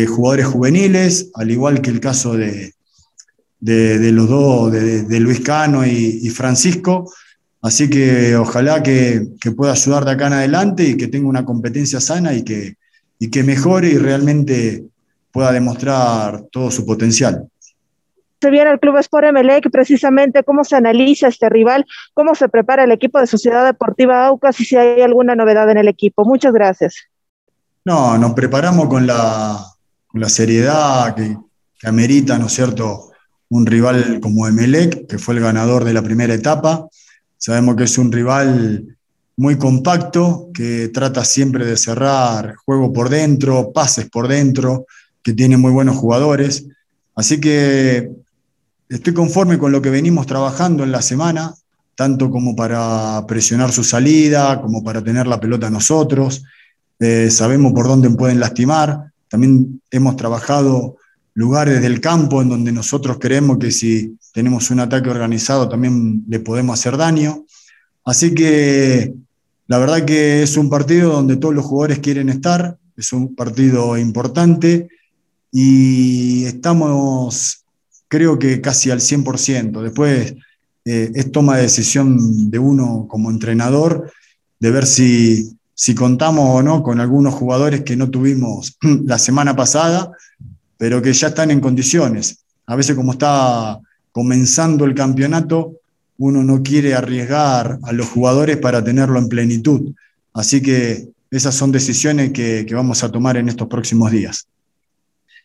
jugadores 0.09 0.47
juveniles, 0.47 1.31
al 1.35 1.51
igual 1.51 1.83
que 1.83 1.91
el 1.91 2.01
caso 2.01 2.35
de, 2.35 2.73
de, 3.61 4.13
los 4.13 4.29
dos, 4.29 4.73
de, 4.73 5.21
Luis 5.21 5.41
Cano 5.41 5.87
y, 5.87 6.29
Francisco. 6.31 7.13
Así 7.61 7.91
que 7.91 8.37
ojalá 8.37 8.83
que, 8.83 9.27
pueda 9.57 9.73
ayudar 9.73 10.05
de 10.05 10.13
acá 10.13 10.29
en 10.29 10.35
adelante 10.35 10.85
y 10.85 10.97
que 10.97 11.09
tenga 11.09 11.29
una 11.29 11.45
competencia 11.45 12.01
sana 12.01 12.35
y 12.35 12.45
que, 12.45 12.77
y 13.19 13.31
que 13.31 13.43
mejore 13.43 13.89
y 13.89 13.99
realmente 13.99 14.85
pueda 15.33 15.53
demostrar 15.53 16.45
todo 16.51 16.71
su 16.71 16.87
potencial. 16.87 17.49
Se 18.41 18.51
viene 18.51 18.71
el 18.71 18.79
Club 18.79 18.97
Sport 18.99 19.27
Emelec, 19.27 19.69
precisamente 19.73 20.45
cómo 20.45 20.63
se 20.63 20.77
analiza 20.77 21.27
este 21.27 21.49
rival, 21.49 21.85
cómo 22.15 22.37
se 22.37 22.49
prepara 22.49 22.85
el 22.85 22.93
equipo 22.93 23.19
de 23.19 23.27
Sociedad 23.27 23.65
Deportiva 23.65 24.27
Aucas 24.27 24.61
y 24.61 24.65
si 24.65 24.77
hay 24.77 25.01
alguna 25.01 25.35
novedad 25.35 25.69
en 25.71 25.79
el 25.79 25.89
equipo. 25.89 26.25
Muchas 26.25 26.53
gracias. 26.53 26.95
No, 27.85 28.17
nos 28.17 28.35
preparamos 28.35 28.89
con 28.89 29.09
la, 29.09 29.65
seriedad 30.29 31.17
que, 31.17 31.37
que 31.81 31.89
amerita, 31.89 32.39
¿no 32.39 32.47
es 32.47 32.53
cierto?, 32.53 33.08
un 33.51 33.67
rival 33.67 34.21
como 34.21 34.47
Emelec, 34.47 35.07
que 35.07 35.19
fue 35.19 35.35
el 35.35 35.41
ganador 35.41 35.85
de 35.85 35.93
la 35.93 36.03
primera 36.03 36.35
etapa. 36.35 36.89
Sabemos 37.37 37.77
que 37.77 37.85
es 37.85 37.99
un 37.99 38.13
rival 38.13 38.97
muy 39.37 39.57
compacto, 39.57 40.51
que 40.53 40.89
trata 40.89 41.25
siempre 41.25 41.65
de 41.65 41.77
cerrar 41.77 42.57
juego 42.57 42.93
por 42.93 43.09
dentro, 43.09 43.73
pases 43.73 44.11
por 44.11 44.29
dentro, 44.29 44.87
que 45.23 45.33
tiene 45.33 45.57
muy 45.57 45.71
buenos 45.71 45.97
jugadores. 45.97 46.67
Así 47.15 47.41
que 47.41 48.11
estoy 48.89 49.15
conforme 49.15 49.59
con 49.59 49.73
lo 49.73 49.81
que 49.81 49.91
venimos 49.91 50.27
trabajando 50.27 50.83
en 50.83 50.93
la 50.93 51.03
semana, 51.03 51.55
tanto 51.95 52.31
como 52.31 52.55
para 52.55 53.25
presionar 53.27 53.73
su 53.73 53.85
salida, 53.85 54.61
como 54.61 54.83
para 54.83 55.03
tener 55.03 55.27
la 55.27 55.41
pelota 55.41 55.71
nosotros. 55.71 56.43
Eh, 56.99 57.31
sabemos 57.31 57.73
por 57.73 57.87
dónde 57.87 58.11
pueden 58.11 58.41
lastimar. 58.41 59.13
También 59.29 59.81
hemos 59.91 60.17
trabajado 60.17 60.97
lugares 61.39 61.81
del 61.81 62.01
campo 62.01 62.43
en 62.43 62.49
donde 62.49 62.73
nosotros 62.73 63.19
creemos 63.21 63.59
que 63.59 63.71
si 63.71 64.19
tenemos 64.35 64.73
un 64.73 64.81
ataque 64.81 65.09
organizado 65.09 65.69
también 65.69 66.25
le 66.27 66.41
podemos 66.41 66.77
hacer 66.77 66.97
daño. 66.97 67.45
Así 68.05 68.35
que 68.35 69.15
la 69.69 69.79
verdad 69.79 70.05
que 70.05 70.43
es 70.43 70.57
un 70.57 70.69
partido 70.69 71.13
donde 71.13 71.37
todos 71.37 71.55
los 71.55 71.65
jugadores 71.65 72.01
quieren 72.01 72.29
estar, 72.29 72.77
es 72.97 73.13
un 73.13 73.37
partido 73.37 73.97
importante 73.97 74.89
y 75.53 76.45
estamos 76.45 77.65
creo 78.09 78.37
que 78.37 78.61
casi 78.61 78.91
al 78.91 78.99
100%. 78.99 79.81
Después 79.81 80.35
eh, 80.85 81.13
es 81.15 81.31
toma 81.31 81.59
de 81.59 81.63
decisión 81.63 82.51
de 82.51 82.59
uno 82.59 83.07
como 83.09 83.31
entrenador 83.31 84.11
de 84.59 84.71
ver 84.73 84.87
si, 84.87 85.57
si 85.73 85.95
contamos 85.95 86.49
o 86.49 86.63
no 86.65 86.83
con 86.83 86.99
algunos 86.99 87.33
jugadores 87.35 87.83
que 87.83 87.97
no 87.97 88.11
tuvimos 88.11 88.77
la 89.05 89.21
semana 89.21 89.55
pasada 89.55 90.11
pero 90.79 91.03
que 91.03 91.13
ya 91.13 91.29
están 91.29 91.51
en 91.51 91.61
condiciones. 91.61 92.45
A 92.67 92.77
veces 92.77 92.97
como 92.97 93.13
está 93.13 93.79
comenzando 94.13 94.85
el 94.85 94.95
campeonato, 94.95 95.75
uno 96.19 96.43
no 96.43 96.63
quiere 96.63 96.95
arriesgar 96.95 97.79
a 97.83 97.93
los 97.93 98.09
jugadores 98.09 98.57
para 98.57 98.83
tenerlo 98.83 99.19
en 99.19 99.29
plenitud. 99.29 99.93
Así 100.33 100.63
que 100.63 101.09
esas 101.31 101.55
son 101.55 101.73
decisiones 101.73 102.33
que, 102.33 102.67
vamos 102.73 103.05
a 103.05 103.11
tomar 103.11 103.37
en 103.37 103.49
estos 103.49 103.69
próximos 103.69 104.11
días. 104.11 104.49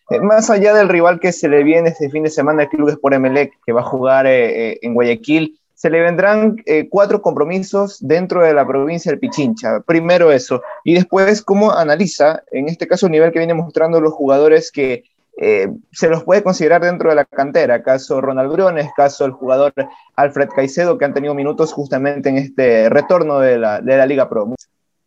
Eh, 0.10 0.20
más 0.20 0.50
allá 0.50 0.74
del 0.74 0.90
rival 0.90 1.20
que 1.20 1.32
se 1.32 1.50
le 1.50 1.64
viene 1.64 1.90
este 1.90 2.10
fin 2.10 2.24
de 2.24 2.30
semana, 2.30 2.64
el 2.64 2.70
Club 2.70 3.00
por 3.00 3.14
Emelec, 3.14 3.54
que 3.66 3.74
va 3.74 3.82
a 3.82 3.86
jugar 3.86 4.28
eh, 4.28 4.80
en 4.82 4.94
Guayaquil, 4.94 5.60
se 5.76 5.90
le 5.90 6.00
vendrán 6.00 6.64
cuatro 6.90 7.22
compromisos 7.22 7.98
dentro 8.00 8.42
de 8.42 8.54
la 8.54 8.66
provincia 8.66 9.12
del 9.12 9.20
Pichincha. 9.20 9.82
Primero 9.82 10.32
eso, 10.32 10.62
y 10.86 10.94
después 10.94 11.42
cómo 11.42 11.74
analiza, 11.74 12.42
en 12.54 12.70
este 12.70 12.88
caso, 12.88 13.08
el 13.08 13.12
nivel 13.12 13.34
que 13.34 13.40
vienen 13.40 13.58
mostrando 13.58 14.00
los 14.00 14.14
jugadores 14.14 14.72
que 14.72 15.04
eh, 15.36 15.68
se 15.92 16.10
los 16.10 16.24
puede 16.24 16.44
considerar 16.44 16.84
dentro 16.84 17.10
de 17.10 17.16
la 17.16 17.26
cantera, 17.26 17.82
caso 17.82 18.22
Ronald 18.22 18.52
Briones, 18.52 18.90
caso 18.96 19.26
el 19.26 19.32
jugador 19.32 19.74
Alfred 20.16 20.50
Caicedo, 20.56 20.98
que 20.98 21.06
han 21.06 21.14
tenido 21.14 21.34
minutos 21.34 21.74
justamente 21.74 22.30
en 22.30 22.38
este 22.38 22.90
retorno 22.90 23.40
de 23.40 23.58
la, 23.58 24.06
Liga 24.06 24.30
Pro. 24.30 24.54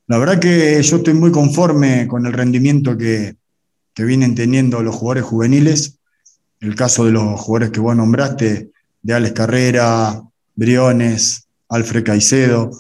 La 0.09 0.18
verdad 0.18 0.40
que 0.40 0.83
yo 0.83 0.97
estoy 0.97 1.14
muy 1.14 1.30
conforme 1.30 2.09
con 2.09 2.26
el 2.26 2.33
rendimiento 2.33 2.97
que, 2.97 3.37
vienen 3.99 4.35
teniendo 4.35 4.83
los 4.83 4.95
jugadores 4.95 5.25
juveniles. 5.25 5.99
El 6.61 6.75
caso 6.75 7.06
de 7.06 7.12
los 7.12 7.40
jugadores 7.40 7.71
que 7.71 7.80
vos 7.80 7.97
nombraste, 7.97 8.71
de 9.02 9.14
Alex 9.14 9.33
Carrera, 9.33 10.23
Briones, 10.54 11.49
Alfred 11.68 12.04
Caicedo, 12.04 12.71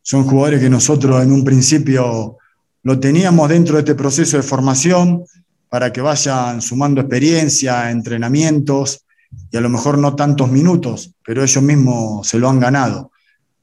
son 0.00 0.24
jugadores 0.24 0.60
que 0.60 0.70
nosotros 0.70 1.22
en 1.22 1.32
un 1.32 1.44
principio 1.44 2.38
lo 2.82 2.98
teníamos 2.98 3.48
dentro 3.50 3.74
de 3.74 3.80
este 3.80 3.94
proceso 3.94 4.38
de 4.38 4.42
formación, 4.42 5.24
para 5.68 5.92
que 5.92 6.00
vayan 6.00 6.60
sumando 6.60 7.00
experiencia, 7.00 7.90
entrenamientos 7.90 9.04
y 9.50 9.56
a 9.56 9.60
lo 9.60 9.68
mejor 9.68 9.98
no 9.98 10.16
tantos 10.16 10.50
minutos, 10.50 11.14
pero 11.24 11.42
ellos 11.42 11.62
mismos 11.62 12.26
se 12.26 12.38
lo 12.38 12.48
han 12.48 12.60
ganado. 12.60 13.10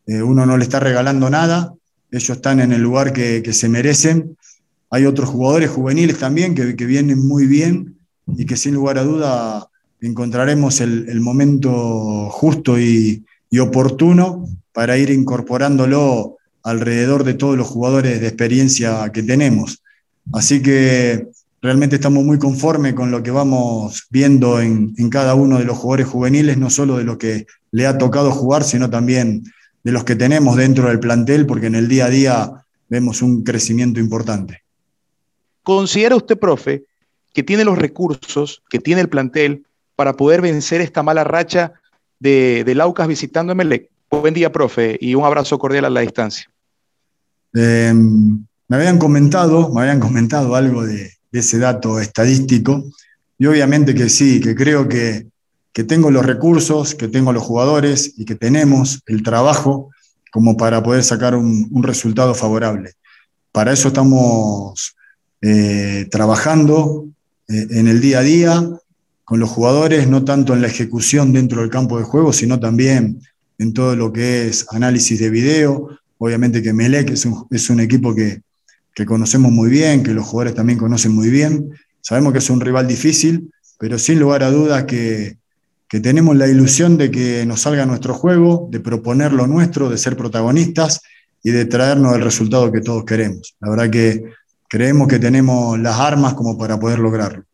Eh, 0.06 0.22
uno 0.22 0.46
no 0.46 0.58
le 0.58 0.64
está 0.64 0.80
regalando 0.80 1.30
nada, 1.30 1.74
ellos 2.12 2.30
están 2.30 2.60
en 2.60 2.72
el 2.72 2.82
lugar 2.82 3.12
que, 3.12 3.42
se 3.52 3.70
merecen. 3.70 4.38
Hay 4.92 5.06
otros 5.06 5.30
jugadores 5.30 5.72
juveniles 5.72 6.20
también 6.20 6.54
que, 6.54 6.86
vienen 6.86 7.26
muy 7.26 7.48
bien 7.48 7.98
y 8.28 8.46
que 8.46 8.56
sin 8.56 8.76
lugar 8.76 9.00
a 9.00 9.04
duda 9.04 9.68
encontraremos 10.02 10.82
el, 10.82 11.20
momento 11.20 12.30
justo 12.30 12.80
y 12.80 13.24
oportuno 13.60 14.46
para 14.74 14.98
ir 14.98 15.10
incorporándolo 15.10 16.38
alrededor 16.62 17.24
de 17.24 17.36
todos 17.36 17.56
los 17.58 17.68
jugadores 17.68 18.20
de 18.20 18.28
experiencia 18.28 19.10
que 19.14 19.24
tenemos. 19.24 19.82
Así 20.34 20.62
que 20.62 21.28
realmente 21.66 21.96
estamos 21.96 22.24
muy 22.24 22.38
conformes 22.38 22.94
con 22.94 23.10
lo 23.10 23.24
que 23.24 23.32
vamos 23.32 24.06
viendo 24.12 24.62
en, 24.62 24.94
cada 25.10 25.34
uno 25.34 25.58
de 25.58 25.66
los 25.66 25.76
jugadores 25.76 26.06
juveniles, 26.06 26.60
no 26.60 26.70
solo 26.70 26.98
de 26.98 27.04
lo 27.04 27.18
que 27.18 27.48
le 27.72 27.88
ha 27.88 27.98
tocado 27.98 28.30
jugar, 28.30 28.64
sino 28.64 28.88
también 28.92 29.44
de 29.84 29.92
los 29.92 30.04
que 30.04 30.16
tenemos 30.16 30.58
dentro 30.58 30.90
del 30.90 31.00
plantel, 31.00 31.48
porque 31.48 31.66
en 31.66 31.74
el 31.74 31.88
día 31.88 32.06
a 32.06 32.10
día 32.10 32.66
vemos 32.88 33.24
un 33.24 33.44
crecimiento 33.44 34.00
importante. 34.00 34.62
¿Considera 35.64 36.16
usted, 36.16 36.38
profe, 36.38 36.84
que 37.34 37.42
tiene 37.42 37.66
los 37.66 37.80
recursos, 37.80 38.62
que 38.70 38.78
tiene 38.78 39.02
el 39.02 39.10
plantel 39.10 39.66
para 39.96 40.14
poder 40.14 40.42
vencer 40.42 40.82
esta 40.82 41.02
mala 41.02 41.24
racha 41.24 41.74
de, 42.20 42.62
de 42.64 42.76
Laucas 42.76 43.08
visitando 43.08 43.54
Emelec? 43.54 43.90
Buen 44.12 44.36
día, 44.36 44.52
profe, 44.52 45.00
y 45.02 45.16
un 45.16 45.26
abrazo 45.26 45.58
cordial 45.58 45.86
a 45.86 45.90
la 45.90 46.02
distancia. 46.02 46.48
Em, 47.56 48.46
me 48.68 48.78
habían 48.78 49.00
comentado, 49.00 49.74
me 49.74 49.82
habían 49.82 50.00
comentado 50.00 50.56
algo 50.56 50.86
de, 50.86 51.15
ese 51.38 51.60
dato 51.60 52.00
estadístico. 52.00 52.86
Y 53.38 53.46
obviamente 53.46 53.94
que 53.94 54.10
sí, 54.10 54.40
que 54.40 54.56
creo 54.56 54.88
que, 54.88 55.28
tengo 55.88 56.10
los 56.10 56.26
recursos, 56.26 56.96
que 56.96 57.10
tengo 57.10 57.34
los 57.34 57.44
jugadores 57.44 58.14
y 58.16 58.24
que 58.24 58.36
tenemos 58.36 59.02
el 59.08 59.24
trabajo 59.24 59.90
como 60.32 60.56
para 60.56 60.82
poder 60.82 61.04
sacar 61.04 61.36
un, 61.36 61.84
resultado 61.84 62.34
favorable. 62.34 62.94
Para 63.52 63.74
eso 63.74 63.90
estamos 63.90 64.96
eh, 65.42 66.08
trabajando 66.10 67.08
eh, 67.50 67.68
en 67.72 67.88
el 67.90 68.00
día 68.00 68.20
a 68.20 68.22
día 68.22 68.70
con 69.26 69.40
los 69.40 69.50
jugadores, 69.50 70.08
no 70.08 70.24
tanto 70.24 70.54
en 70.54 70.62
la 70.62 70.68
ejecución 70.68 71.34
dentro 71.34 71.60
del 71.60 71.70
campo 71.70 71.98
de 71.98 72.06
juego, 72.06 72.32
sino 72.32 72.58
también 72.58 73.22
en 73.58 73.74
todo 73.74 73.98
lo 73.98 74.14
que 74.14 74.48
es 74.48 74.66
análisis 74.70 75.20
de 75.20 75.30
video. 75.30 75.90
Obviamente 76.18 76.62
que 76.62 76.72
Melec 76.72 77.10
es 77.10 77.28
es 77.52 77.70
un 77.70 77.80
equipo 77.82 78.16
que, 78.16 78.42
que 78.96 79.06
conocemos 79.06 79.52
muy 79.52 79.70
bien, 79.70 80.04
que 80.04 80.14
los 80.14 80.26
jugadores 80.26 80.56
también 80.56 80.80
conocen 80.80 81.14
muy 81.14 81.30
bien. 81.30 81.70
Sabemos 82.02 82.32
que 82.32 82.40
es 82.40 82.50
un 82.50 82.62
rival 82.62 82.88
difícil, 82.88 83.52
pero 83.78 84.00
sin 84.00 84.20
lugar 84.20 84.42
a 84.42 84.50
dudas 84.50 84.86
que, 84.86 85.38
tenemos 86.02 86.36
la 86.36 86.46
ilusión 86.48 86.98
de 86.98 87.10
que 87.10 87.46
nos 87.46 87.62
salga 87.62 87.86
nuestro 87.86 88.14
juego, 88.14 88.68
de 88.70 88.82
proponer 88.82 89.32
lo 89.32 89.48
nuestro, 89.48 89.90
de 89.90 89.98
ser 89.98 90.18
protagonistas 90.18 91.02
y 91.42 91.52
de 91.52 91.64
traernos 91.64 92.14
el 92.16 92.22
resultado 92.22 92.70
que 92.70 92.82
todos 92.82 93.06
queremos. 93.06 93.56
La 93.62 93.70
verdad 93.70 93.90
que 93.90 94.22
creemos 94.68 95.08
que 95.08 95.20
tenemos 95.20 95.80
las 95.80 95.98
armas 95.98 96.34
como 96.34 96.58
para 96.58 96.78
poder 96.78 97.00
lograrlo. 97.00 97.46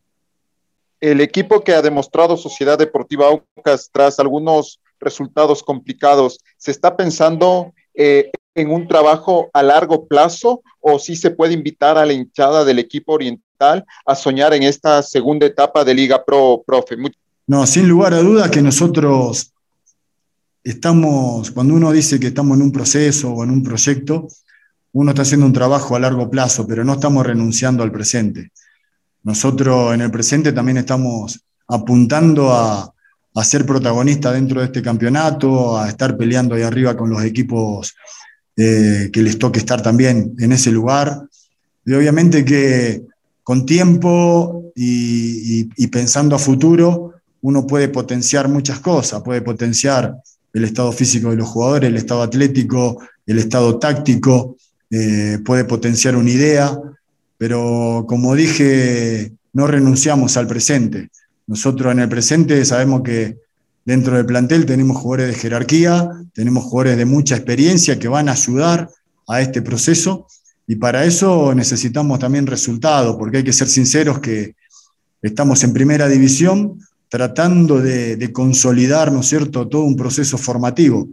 El 1.00 1.20
equipo 1.20 1.62
que 1.62 1.72
ha 1.72 1.82
demostrado 1.82 2.36
Sociedad 2.36 2.76
Deportiva 2.76 3.28
Aucas 3.28 3.88
tras 3.92 4.18
algunos 4.18 4.80
resultados 4.98 5.62
complicados, 5.62 6.40
¿se 6.56 6.72
está 6.72 6.96
pensando 6.96 7.72
eh, 7.94 8.30
en 8.54 8.70
un 8.70 8.86
trabajo 8.86 9.50
a 9.52 9.62
largo 9.62 10.06
plazo 10.06 10.62
o 10.80 10.98
si 10.98 11.16
se 11.16 11.30
puede 11.30 11.54
invitar 11.54 11.96
a 11.96 12.04
la 12.04 12.12
hinchada 12.12 12.64
del 12.64 12.78
equipo 12.78 13.12
oriental 13.12 13.84
a 14.04 14.14
soñar 14.14 14.52
en 14.54 14.64
esta 14.64 15.02
segunda 15.02 15.46
etapa 15.46 15.84
de 15.84 15.94
Liga 15.94 16.24
Pro, 16.24 16.62
profe? 16.66 16.96
No, 17.46 17.66
sin 17.66 17.88
lugar 17.88 18.14
a 18.14 18.20
dudas 18.20 18.50
que 18.50 18.62
nosotros 18.62 19.52
estamos, 20.64 21.50
cuando 21.50 21.74
uno 21.74 21.92
dice 21.92 22.20
que 22.20 22.28
estamos 22.28 22.56
en 22.56 22.64
un 22.64 22.72
proceso 22.72 23.32
o 23.32 23.44
en 23.44 23.50
un 23.50 23.62
proyecto, 23.62 24.28
uno 24.92 25.10
está 25.10 25.22
haciendo 25.22 25.46
un 25.46 25.52
trabajo 25.52 25.96
a 25.96 26.00
largo 26.00 26.28
plazo, 26.28 26.66
pero 26.66 26.84
no 26.84 26.94
estamos 26.94 27.26
renunciando 27.26 27.82
al 27.82 27.92
presente. 27.92 28.52
Nosotros 29.22 29.94
en 29.94 30.02
el 30.02 30.10
presente 30.10 30.52
también 30.52 30.78
estamos 30.78 31.40
apuntando 31.68 32.52
a, 32.52 32.92
a 33.34 33.44
ser 33.44 33.64
protagonista 33.64 34.32
dentro 34.32 34.60
de 34.60 34.66
este 34.66 34.82
campeonato, 34.82 35.78
a 35.78 35.88
estar 35.88 36.16
peleando 36.16 36.54
ahí 36.54 36.62
arriba 36.62 36.96
con 36.96 37.10
los 37.10 37.24
equipos 37.24 37.94
eh, 38.56 39.08
que 39.12 39.22
les 39.22 39.38
toque 39.38 39.58
estar 39.58 39.80
también 39.82 40.34
en 40.38 40.52
ese 40.52 40.70
lugar. 40.70 41.22
Y 41.84 41.94
obviamente 41.94 42.44
que 42.44 43.02
con 43.42 43.64
tiempo 43.64 44.70
y, 44.74 45.86
pensando 45.88 46.36
a 46.36 46.38
futuro, 46.38 47.14
uno 47.40 47.66
puede 47.66 47.88
potenciar 47.88 48.48
muchas 48.48 48.80
cosas, 48.80 49.22
puede 49.22 49.42
potenciar 49.42 50.14
el 50.52 50.64
estado 50.64 50.92
físico 50.92 51.30
de 51.30 51.36
los 51.36 51.48
jugadores, 51.48 51.88
el 51.88 51.96
estado 51.96 52.22
atlético, 52.22 53.02
el 53.26 53.38
estado 53.38 53.78
táctico, 53.78 54.56
eh, 54.90 55.38
puede 55.44 55.64
potenciar 55.64 56.14
una 56.16 56.30
idea, 56.30 56.78
pero 57.38 58.04
como 58.06 58.34
dije, 58.34 59.32
no 59.54 59.66
renunciamos 59.66 60.36
al 60.36 60.46
presente. 60.46 61.10
Nosotros 61.46 61.92
en 61.92 62.00
el 62.00 62.08
presente 62.08 62.64
sabemos 62.64 63.02
que 63.02 63.36
Dentro 63.84 64.16
del 64.16 64.26
plantel 64.26 64.64
tenemos 64.64 64.96
jugadores 64.96 65.34
de 65.34 65.40
jerarquía, 65.40 66.08
tenemos 66.32 66.64
jugadores 66.64 66.96
de 66.96 67.04
mucha 67.04 67.34
experiencia 67.34 67.98
que 67.98 68.06
van 68.06 68.28
a 68.28 68.32
ayudar 68.32 68.88
a 69.26 69.40
este 69.40 69.60
proceso 69.60 70.28
y 70.68 70.76
para 70.76 71.04
eso 71.04 71.52
necesitamos 71.54 72.20
también 72.20 72.46
resultados, 72.46 73.16
porque 73.16 73.38
hay 73.38 73.44
que 73.44 73.52
ser 73.52 73.68
sinceros 73.68 74.20
que 74.20 74.54
estamos 75.20 75.64
en 75.64 75.72
primera 75.72 76.08
división 76.08 76.78
tratando 77.08 77.80
de, 77.80 78.30
consolidar, 78.32 79.12
¿no 79.12 79.20
es 79.20 79.26
cierto?, 79.26 79.68
todo 79.68 79.82
un 79.82 79.96
proceso 79.96 80.38
formativo. 80.38 81.08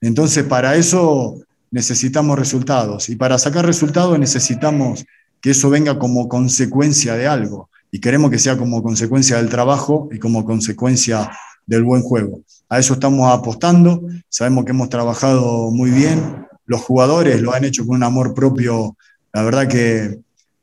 Entonces, 0.00 0.44
para 0.44 0.76
eso 0.76 1.42
necesitamos 1.70 2.38
resultados 2.38 3.08
y 3.08 3.16
para 3.16 3.38
sacar 3.38 3.64
resultados 3.64 4.18
necesitamos 4.18 5.06
que 5.40 5.52
eso 5.52 5.70
venga 5.70 5.98
como 5.98 6.28
consecuencia 6.28 7.14
de 7.14 7.26
algo 7.26 7.69
y 7.90 8.00
queremos 8.00 8.30
que 8.30 8.38
sea 8.38 8.56
como 8.56 8.82
consecuencia 8.82 9.36
del 9.36 9.48
trabajo 9.48 10.08
y 10.12 10.18
como 10.18 10.44
consecuencia 10.44 11.30
del 11.66 11.84
buen 11.84 12.02
juego. 12.02 12.40
A 12.68 12.78
eso 12.78 12.94
estamos 12.94 13.32
apostando, 13.32 14.02
sabemos 14.28 14.64
que 14.64 14.70
hemos 14.70 14.88
trabajado 14.88 15.70
muy 15.70 15.90
bien, 15.90 16.46
los 16.66 16.80
jugadores 16.80 17.40
lo 17.40 17.52
han 17.52 17.64
hecho 17.64 17.86
con 17.86 17.96
un 17.96 18.04
amor 18.04 18.34
propio, 18.34 18.96
la 19.32 19.42
verdad 19.42 19.68
que 19.68 20.20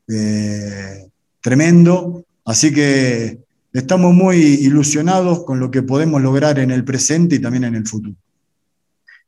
eh, 0.10 1.08
tremendo, 1.42 2.24
así 2.46 2.74
que 2.74 3.40
estamos 3.74 4.14
muy 4.14 4.38
ilusionados 4.38 5.44
con 5.44 5.60
lo 5.60 5.70
que 5.70 5.84
podemos 5.84 6.22
lograr 6.22 6.60
en 6.60 6.72
el 6.72 6.86
presente 6.86 7.36
y 7.36 7.40
también 7.40 7.66
en 7.66 7.76
el 7.76 7.86
futuro. 7.86 8.16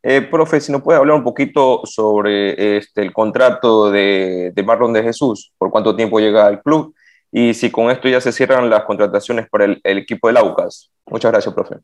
Eh, 0.02 0.22
profe, 0.22 0.62
si 0.62 0.72
nos 0.72 0.82
puede 0.82 0.98
hablar 0.98 1.18
un 1.18 1.24
poquito 1.26 1.82
sobre 1.84 2.78
este, 2.78 3.02
el 3.02 3.12
contrato 3.12 3.92
de, 3.92 4.54
de 4.56 4.64
Marlon 4.64 4.94
de 4.94 5.04
Jesús, 5.04 5.52
por 5.58 5.70
cuánto 5.70 5.94
tiempo 5.94 6.20
llega 6.22 6.48
al 6.48 6.62
club 6.62 6.94
y 7.32 7.54
si 7.54 7.70
con 7.70 7.92
esto 7.92 8.08
ya 8.08 8.22
se 8.22 8.32
cierran 8.32 8.70
las 8.70 8.84
contrataciones 8.84 9.48
para 9.50 9.66
el, 9.66 9.80
equipo 9.84 10.28
del 10.28 10.38
AUCAS. 10.38 10.90
Muchas 11.08 11.32
gracias, 11.32 11.54
profe. 11.54 11.76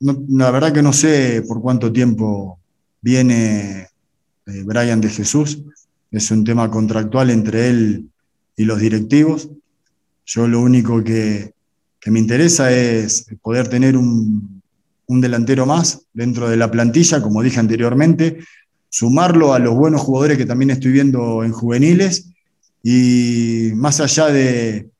la 0.00 0.50
verdad 0.50 0.72
que 0.72 0.82
no 0.82 0.92
sé 0.92 1.42
por 1.46 1.60
cuánto 1.60 1.92
tiempo 1.92 2.58
viene 3.00 3.88
eh, 4.46 4.62
Brian 4.64 5.00
de 5.00 5.10
Jesús. 5.10 5.62
Es 6.10 6.30
un 6.30 6.44
tema 6.44 6.70
contractual 6.70 7.30
entre 7.30 7.68
él 7.68 8.08
y 8.56 8.64
los 8.64 8.78
directivos. 8.78 9.50
Yo 10.24 10.48
lo 10.48 10.60
único 10.60 11.02
que, 11.02 11.52
me 12.06 12.18
interesa 12.18 12.70
es 12.70 13.26
poder 13.40 13.68
tener 13.68 13.96
un, 13.96 14.62
un 15.06 15.20
delantero 15.22 15.64
más 15.64 16.06
dentro 16.12 16.50
de 16.50 16.58
la 16.58 16.70
plantilla, 16.70 17.22
como 17.22 17.42
dije 17.42 17.60
anteriormente. 17.60 18.38
sumarlo 18.90 19.54
a 19.54 19.58
los 19.58 19.74
buenos 19.74 20.02
jugadores 20.02 20.38
que 20.38 20.46
también 20.46 20.70
estoy 20.70 20.92
viendo 20.92 21.42
en 21.42 21.52
juveniles 21.52 22.33
y 22.86 23.72
más 23.74 23.98
allá 24.00 24.26
de, 24.26 24.90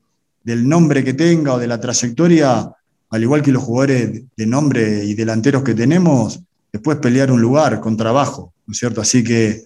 del 0.43 0.67
nombre 0.67 1.03
que 1.03 1.13
tenga 1.13 1.53
o 1.53 1.59
de 1.59 1.67
la 1.67 1.79
trayectoria, 1.79 2.71
al 3.11 3.21
igual 3.21 3.43
que 3.43 3.51
los 3.51 3.63
jugadores 3.63 4.23
de 4.35 4.45
nombre 4.47 5.05
y 5.05 5.13
delanteros 5.13 5.61
que 5.61 5.75
tenemos, 5.75 6.41
después 6.73 6.97
pelear 6.97 7.31
un 7.31 7.39
lugar 7.39 7.79
con 7.79 7.95
trabajo, 7.95 8.53
¿no 8.65 8.71
es 8.71 8.79
cierto? 8.79 9.01
Así 9.01 9.23
que 9.23 9.63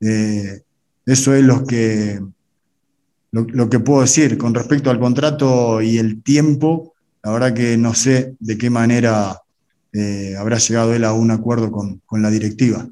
eh, 0.00 0.62
eso 1.04 1.34
es 1.34 1.44
lo 1.44 1.66
que, 1.66 2.18
lo, 3.32 3.68
que 3.68 3.78
puedo 3.78 4.00
decir. 4.00 4.38
Con 4.38 4.54
respecto 4.54 4.90
al 4.90 4.98
contrato 4.98 5.82
y 5.82 5.98
el 5.98 6.22
tiempo, 6.22 6.94
la 7.22 7.32
verdad 7.32 7.52
que 7.52 7.76
no 7.76 7.92
sé 7.92 8.36
de 8.40 8.56
qué 8.56 8.70
manera 8.70 9.42
eh, 9.92 10.34
habrá 10.38 10.56
llegado 10.56 10.94
él 10.94 11.04
a 11.04 11.12
un 11.12 11.30
acuerdo 11.30 11.70
con, 11.70 12.00
con 12.06 12.22
la 12.22 12.30
directiva. 12.30 12.88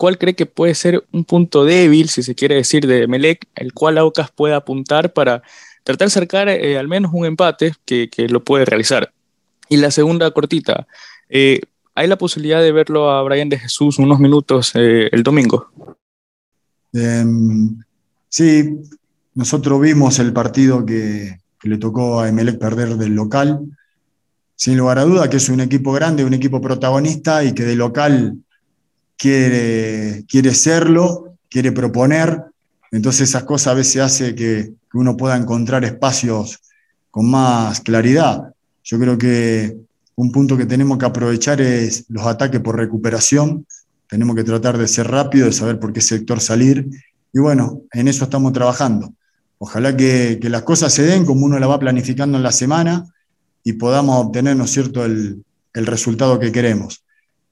¿Cuál 0.00 0.16
cree 0.16 0.34
que 0.34 0.46
puede 0.46 0.74
ser 0.74 1.04
un 1.12 1.26
punto 1.26 1.66
débil, 1.66 2.08
si 2.08 2.22
se 2.22 2.34
quiere 2.34 2.54
decir, 2.54 2.86
de 2.86 3.06
Melec, 3.06 3.46
el 3.54 3.74
cual 3.74 3.98
Aucas 3.98 4.30
pueda 4.30 4.56
apuntar 4.56 5.12
para 5.12 5.42
tratar 5.84 6.06
de 6.06 6.10
acercar 6.10 6.48
eh, 6.48 6.78
al 6.78 6.88
menos 6.88 7.10
un 7.12 7.26
empate 7.26 7.74
que, 7.84 8.08
lo 8.30 8.42
puede 8.42 8.64
realizar. 8.64 9.12
Y 9.68 9.76
la 9.76 9.90
segunda 9.90 10.30
cortita, 10.30 10.86
eh, 11.28 11.60
¿hay 11.94 12.08
la 12.08 12.16
posibilidad 12.16 12.62
de 12.62 12.72
verlo 12.72 13.10
a 13.10 13.22
Brian 13.24 13.50
de 13.50 13.58
Jesús 13.58 13.98
unos 13.98 14.18
minutos 14.20 14.72
eh, 14.74 15.10
el 15.12 15.22
domingo? 15.22 15.68
Em, 16.94 17.78
sí, 18.26 18.78
nosotros 19.34 19.82
vimos 19.82 20.18
el 20.18 20.32
partido 20.32 20.86
que, 20.86 21.40
le 21.62 21.76
tocó 21.76 22.20
a 22.20 22.28
Emelec 22.30 22.58
perder 22.58 22.96
del 22.96 23.14
local. 23.14 23.60
Sin 24.56 24.78
lugar 24.78 24.98
a 24.98 25.04
duda 25.04 25.28
que 25.28 25.36
es 25.36 25.50
un 25.50 25.60
equipo 25.60 25.92
grande, 25.92 26.24
un 26.24 26.32
equipo 26.32 26.62
protagonista 26.62 27.44
y 27.44 27.52
que 27.52 27.64
de 27.64 27.76
local 27.76 28.38
quiere, 29.20 30.24
quiere 30.26 30.54
serlo, 30.54 31.36
quiere 31.50 31.72
proponer. 31.72 32.42
Entonces 32.90 33.28
esas 33.28 33.44
cosas 33.44 33.68
a 33.68 33.74
veces 33.74 34.02
hace 34.02 34.34
que, 34.34 34.72
que 34.90 34.98
uno 34.98 35.16
pueda 35.16 35.36
encontrar 35.36 35.84
espacios 35.84 36.58
con 37.10 37.30
más 37.30 37.80
claridad. 37.80 38.54
Yo 38.82 38.98
creo 38.98 39.18
que 39.18 39.76
un 40.16 40.32
punto 40.32 40.56
que 40.56 40.64
tenemos 40.64 40.96
que 40.96 41.04
aprovechar 41.04 41.60
es 41.60 42.06
los 42.08 42.26
ataques 42.26 42.60
por 42.60 42.76
recuperación. 42.76 43.66
Tenemos 44.08 44.34
que 44.34 44.44
tratar 44.44 44.78
de 44.78 44.88
ser 44.88 45.08
rápido, 45.08 45.46
de 45.46 45.52
saber 45.52 45.78
por 45.78 45.92
qué 45.92 46.00
sector 46.00 46.40
salir. 46.40 46.88
Y 47.32 47.38
bueno, 47.38 47.82
en 47.92 48.08
eso 48.08 48.24
estamos 48.24 48.54
trabajando. 48.54 49.12
Ojalá 49.58 49.94
que, 49.94 50.38
las 50.44 50.62
cosas 50.62 50.94
se 50.94 51.02
den 51.02 51.26
como 51.26 51.44
uno 51.44 51.58
la 51.58 51.66
va 51.66 51.78
planificando 51.78 52.38
en 52.38 52.42
la 52.42 52.52
semana 52.52 53.04
y 53.62 53.74
podamos 53.74 54.24
obtener, 54.24 54.56
¿no 54.56 54.64
es 54.64 54.70
cierto?, 54.70 55.04
el, 55.04 55.44
resultado 55.74 56.38
que 56.40 56.50
queremos. 56.50 57.04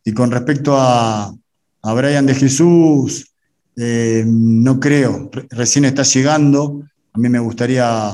Y 0.04 0.12
con 0.12 0.31
respecto 0.31 0.76
a, 0.76 1.35
a 1.82 1.92
Brian 1.94 2.26
de 2.26 2.34
Jesús, 2.34 3.32
eh, 3.76 4.24
no 4.26 4.80
creo, 4.80 5.30
recién 5.50 5.84
está 5.84 6.02
llegando, 6.02 6.82
a 7.12 7.18
mí 7.18 7.28
me 7.28 7.38
gustaría 7.38 8.12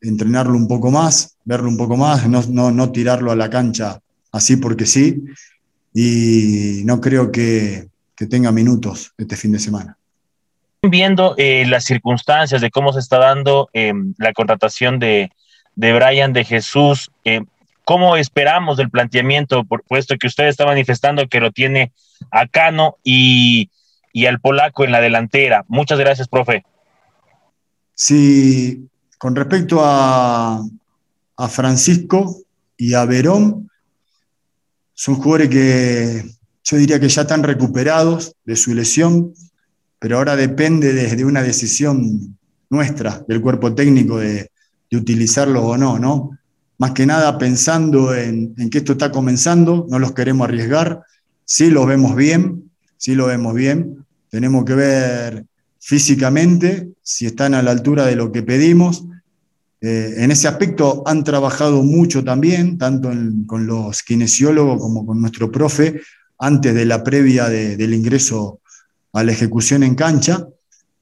entrenarlo 0.00 0.54
un 0.54 0.68
poco 0.68 0.90
más, 0.90 1.36
verlo 1.44 1.68
un 1.68 1.76
poco 1.76 1.96
más, 1.96 2.28
no, 2.28 2.92
tirarlo 2.92 3.30
a 3.30 3.36
la 3.36 3.50
cancha 3.50 4.00
así 4.32 4.56
porque 4.56 4.86
sí. 4.86 5.24
Y 5.94 6.82
no 6.84 7.00
creo 7.00 7.32
que, 7.32 7.88
tenga 8.30 8.50
minutos 8.50 9.12
este 9.18 9.36
fin 9.36 9.52
de 9.52 9.58
semana. 9.58 9.96
Viendo 10.82 11.34
eh, 11.38 11.66
las 11.66 11.84
circunstancias 11.84 12.60
de 12.60 12.70
cómo 12.70 12.92
se 12.92 13.00
está 13.00 13.18
dando 13.18 13.68
em, 13.72 14.14
la 14.18 14.32
contratación 14.32 14.98
de, 14.98 15.30
de 15.74 15.92
Brian 15.92 16.32
de 16.32 16.44
Jesús, 16.44 17.10
em, 17.24 17.46
¿cómo 17.86 18.16
esperamos 18.16 18.76
del 18.76 18.90
planteamiento? 18.90 19.64
Por 19.64 19.82
puesto 19.84 20.16
que 20.18 20.26
usted 20.26 20.48
está 20.48 20.66
manifestando 20.66 21.26
que 21.28 21.40
lo 21.40 21.52
tiene 21.52 21.92
a 22.30 22.46
Cano 22.46 22.98
y, 23.02 23.70
y 24.12 24.26
al 24.26 24.40
polaco 24.40 24.84
en 24.84 24.92
la 24.92 25.00
delantera. 25.00 25.64
Muchas 25.68 25.98
gracias, 25.98 26.28
profe. 26.28 26.64
Sí, 27.94 28.88
con 29.18 29.34
respecto 29.34 29.80
a, 29.82 30.62
Francisco 31.48 32.36
y 32.76 32.94
a 32.94 33.04
Verón, 33.04 33.70
son 34.94 35.14
jugadores 35.16 35.48
que 35.48 36.24
yo 36.64 36.76
diría 36.76 36.98
que 36.98 37.08
ya 37.08 37.22
están 37.22 37.42
recuperados 37.42 38.34
de 38.44 38.56
su 38.56 38.74
lesión, 38.74 39.32
pero 39.98 40.18
ahora 40.18 40.34
depende 40.34 40.92
de, 40.92 41.24
una 41.24 41.42
decisión 41.42 42.38
nuestra, 42.68 43.22
del 43.28 43.40
cuerpo 43.40 43.74
técnico, 43.74 44.18
de, 44.18 44.50
utilizarlos 44.92 45.62
o 45.62 45.76
no, 45.76 45.98
¿no? 45.98 46.38
Más 46.78 46.92
que 46.92 47.06
nada 47.06 47.38
pensando 47.38 48.14
en, 48.14 48.54
en, 48.58 48.70
que 48.70 48.78
esto 48.78 48.92
está 48.92 49.10
comenzando, 49.10 49.86
no 49.88 49.98
los 49.98 50.12
queremos 50.12 50.46
arriesgar, 50.46 51.02
sí 51.44 51.70
los 51.70 51.86
vemos 51.86 52.14
bien, 52.14 52.70
sí 52.96 53.14
lo 53.14 53.26
vemos 53.26 53.54
bien, 53.54 54.04
tenemos 54.30 54.64
que 54.64 54.74
ver 54.74 55.46
físicamente, 55.80 56.90
si 57.02 57.26
están 57.26 57.54
a 57.54 57.62
la 57.62 57.70
altura 57.70 58.04
de 58.06 58.16
lo 58.16 58.32
que 58.32 58.42
pedimos. 58.42 59.04
Eh, 59.80 60.14
en 60.18 60.32
ese 60.32 60.48
aspecto 60.48 61.04
han 61.06 61.22
trabajado 61.22 61.82
mucho 61.84 62.24
también, 62.24 62.76
tanto 62.76 63.10
con 63.46 63.66
los 63.66 64.02
kinesiólogos 64.02 64.80
como 64.80 65.06
con 65.06 65.20
nuestro 65.20 65.52
profe, 65.52 66.00
antes 66.38 66.74
de 66.74 66.84
la 66.84 67.04
previa 67.04 67.48
del 67.48 67.94
ingreso 67.94 68.60
a 69.12 69.22
la 69.22 69.32
ejecución 69.32 69.84
en 69.84 69.94
cancha. 69.94 70.48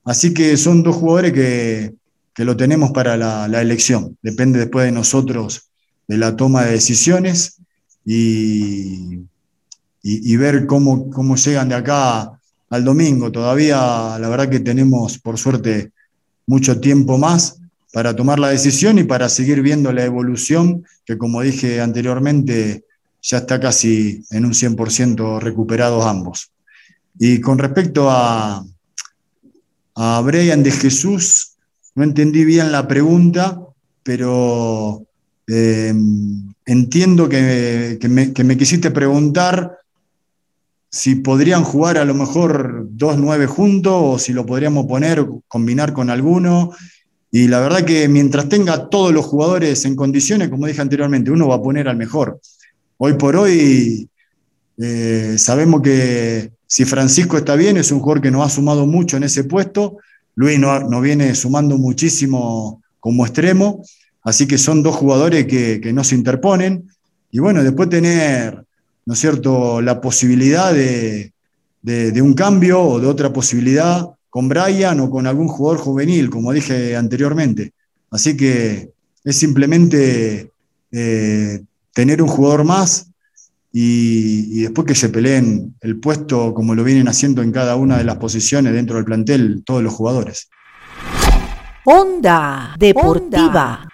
Así 0.05 0.35
que 0.35 0.57
son 0.59 0.83
dos 0.83 0.97
jugadores 0.97 1.33
que, 1.33 1.95
lo 2.39 2.57
tenemos 2.57 2.91
para 2.91 3.17
la, 3.17 3.63
elección. 3.63 4.19
Depende 4.23 4.59
después 4.59 4.87
de 4.87 4.93
nosotros 4.93 5.71
de 6.09 6.19
la 6.19 6.35
toma 6.35 6.65
de 6.65 6.73
decisiones 6.73 7.59
y, 8.05 9.21
y, 10.03 10.37
ver 10.37 10.67
cómo, 10.67 11.11
cómo 11.11 11.37
llegan 11.37 11.69
de 11.69 11.77
acá 11.77 12.33
al 12.71 12.85
domingo. 12.85 13.31
Todavía 13.31 14.19
la 14.19 14.29
verdad 14.29 14.49
que 14.49 14.61
tenemos, 14.61 15.19
por 15.19 15.39
suerte, 15.39 15.93
mucho 16.47 16.81
tiempo 16.81 17.19
más 17.19 17.61
para 17.93 18.17
tomar 18.17 18.41
la 18.41 18.49
decisión 18.49 18.99
y 18.99 19.05
para 19.05 19.29
seguir 19.29 19.63
viendo 19.63 19.93
la 19.93 20.05
evolución, 20.05 20.85
que 21.07 21.17
como 21.17 21.41
dije 21.43 21.81
anteriormente, 21.81 22.85
ya 23.23 23.39
está 23.39 23.61
casi 23.61 24.25
en 24.31 24.45
un 24.45 24.53
100% 24.53 25.41
recuperados 25.41 26.05
ambos. 26.05 26.51
Y 27.19 27.41
con 27.41 27.59
respecto 27.59 28.11
a, 28.11 28.65
a 29.95 30.21
Brian 30.23 30.63
de 30.65 30.73
Jesús, 30.73 31.54
no 31.95 32.05
entendí 32.05 32.45
bien 32.45 32.73
la 32.73 32.89
pregunta, 32.89 33.61
pero 34.03 35.07
eh, 35.47 35.95
entiendo 36.67 37.29
que, 37.29 37.99
me, 38.09 38.57
quisiste 38.57 38.91
preguntar 38.91 39.79
si 40.91 41.17
podrían 41.17 41.65
jugar 41.65 41.99
a 41.99 42.05
lo 42.05 42.15
mejor 42.15 42.87
dos 42.91 43.19
nueve 43.19 43.47
juntos 43.47 43.93
o 43.97 44.19
si 44.19 44.33
lo 44.33 44.47
podríamos 44.47 44.87
poner, 44.87 45.27
combinar 45.49 45.93
con 45.93 46.11
alguno. 46.11 46.73
Y 47.31 47.49
la 47.49 47.61
verdad 47.61 47.85
que 47.85 48.09
mientras 48.09 48.49
tenga 48.49 48.89
todos 48.89 49.13
los 49.13 49.27
jugadores 49.27 49.85
en 49.85 49.97
condiciones, 49.97 50.51
como 50.51 50.67
dije 50.67 50.81
anteriormente, 50.81 51.33
uno 51.33 51.49
va 51.49 51.57
a 51.57 51.63
poner 51.63 51.89
al 51.89 51.97
mejor. 51.97 52.41
Hoy 52.97 53.15
por 53.15 53.35
hoy 53.35 54.09
eh, 54.79 55.35
sabemos 55.37 55.83
que 55.83 56.53
si 56.67 56.85
Francisco 56.85 57.37
está 57.37 57.57
bien, 57.57 57.77
es 57.77 57.91
un 57.91 58.01
jugador 58.01 58.23
que 58.23 58.31
nos 58.31 58.47
ha 58.47 58.51
sumado 58.51 58.87
mucho 58.87 59.17
en 59.17 59.25
ese 59.25 59.45
puesto. 59.45 59.99
Luis 60.37 60.59
nos 60.59 60.89
no 60.89 61.01
viene 61.01 61.35
sumando 61.35 61.79
muchísimo 61.79 62.83
como 63.01 63.25
extremo. 63.25 63.85
Así 64.23 64.47
que 64.47 64.59
son 64.59 64.83
dos 64.83 64.97
jugadores 64.97 65.47
que, 65.47 65.81
que 65.81 65.93
no 65.93 66.03
se 66.03 66.15
interponen. 66.15 66.89
Y 67.31 67.41
bueno, 67.41 67.63
después 67.63 67.89
tener 67.89 68.65
¿no 69.07 69.15
es 69.15 69.21
cierto?, 69.21 69.81
la 69.81 70.01
posibilidad 70.01 70.73
de, 70.73 71.33
un 72.23 72.35
cambio 72.35 72.81
o 72.81 73.01
de 73.01 73.07
otra 73.07 73.33
posibilidad 73.33 74.09
con 74.31 74.49
Brian 74.49 75.01
o 75.01 75.11
con 75.11 75.27
algún 75.27 75.49
jugador 75.49 75.79
juvenil, 75.81 76.31
como 76.31 76.53
dije 76.53 76.97
anteriormente. 76.97 77.73
Así 78.11 78.37
que 78.37 78.91
es 79.23 79.37
simplemente 79.37 80.51
eh, 80.91 81.61
tener 81.93 82.23
un 82.23 82.29
jugador 82.29 82.65
más 82.65 83.09
y, 83.77 84.61
y, 84.61 84.63
después 84.63 84.87
que 84.87 84.95
se 84.95 85.09
peleen 85.09 85.75
el 85.81 85.99
puesto 85.99 86.55
como 86.55 86.77
lo 86.77 86.85
vienen 86.85 87.09
haciendo 87.09 87.43
en 87.43 87.51
cada 87.51 87.75
una 87.75 87.99
de 87.99 88.05
las 88.05 88.19
posiciones 88.19 88.73
dentro 88.73 88.95
del 88.95 89.05
plantel 89.05 89.65
todos 89.67 89.83
los 89.83 89.93
jugadores. 89.93 90.49
Onda 91.85 92.77
Deportiva. 92.79 93.89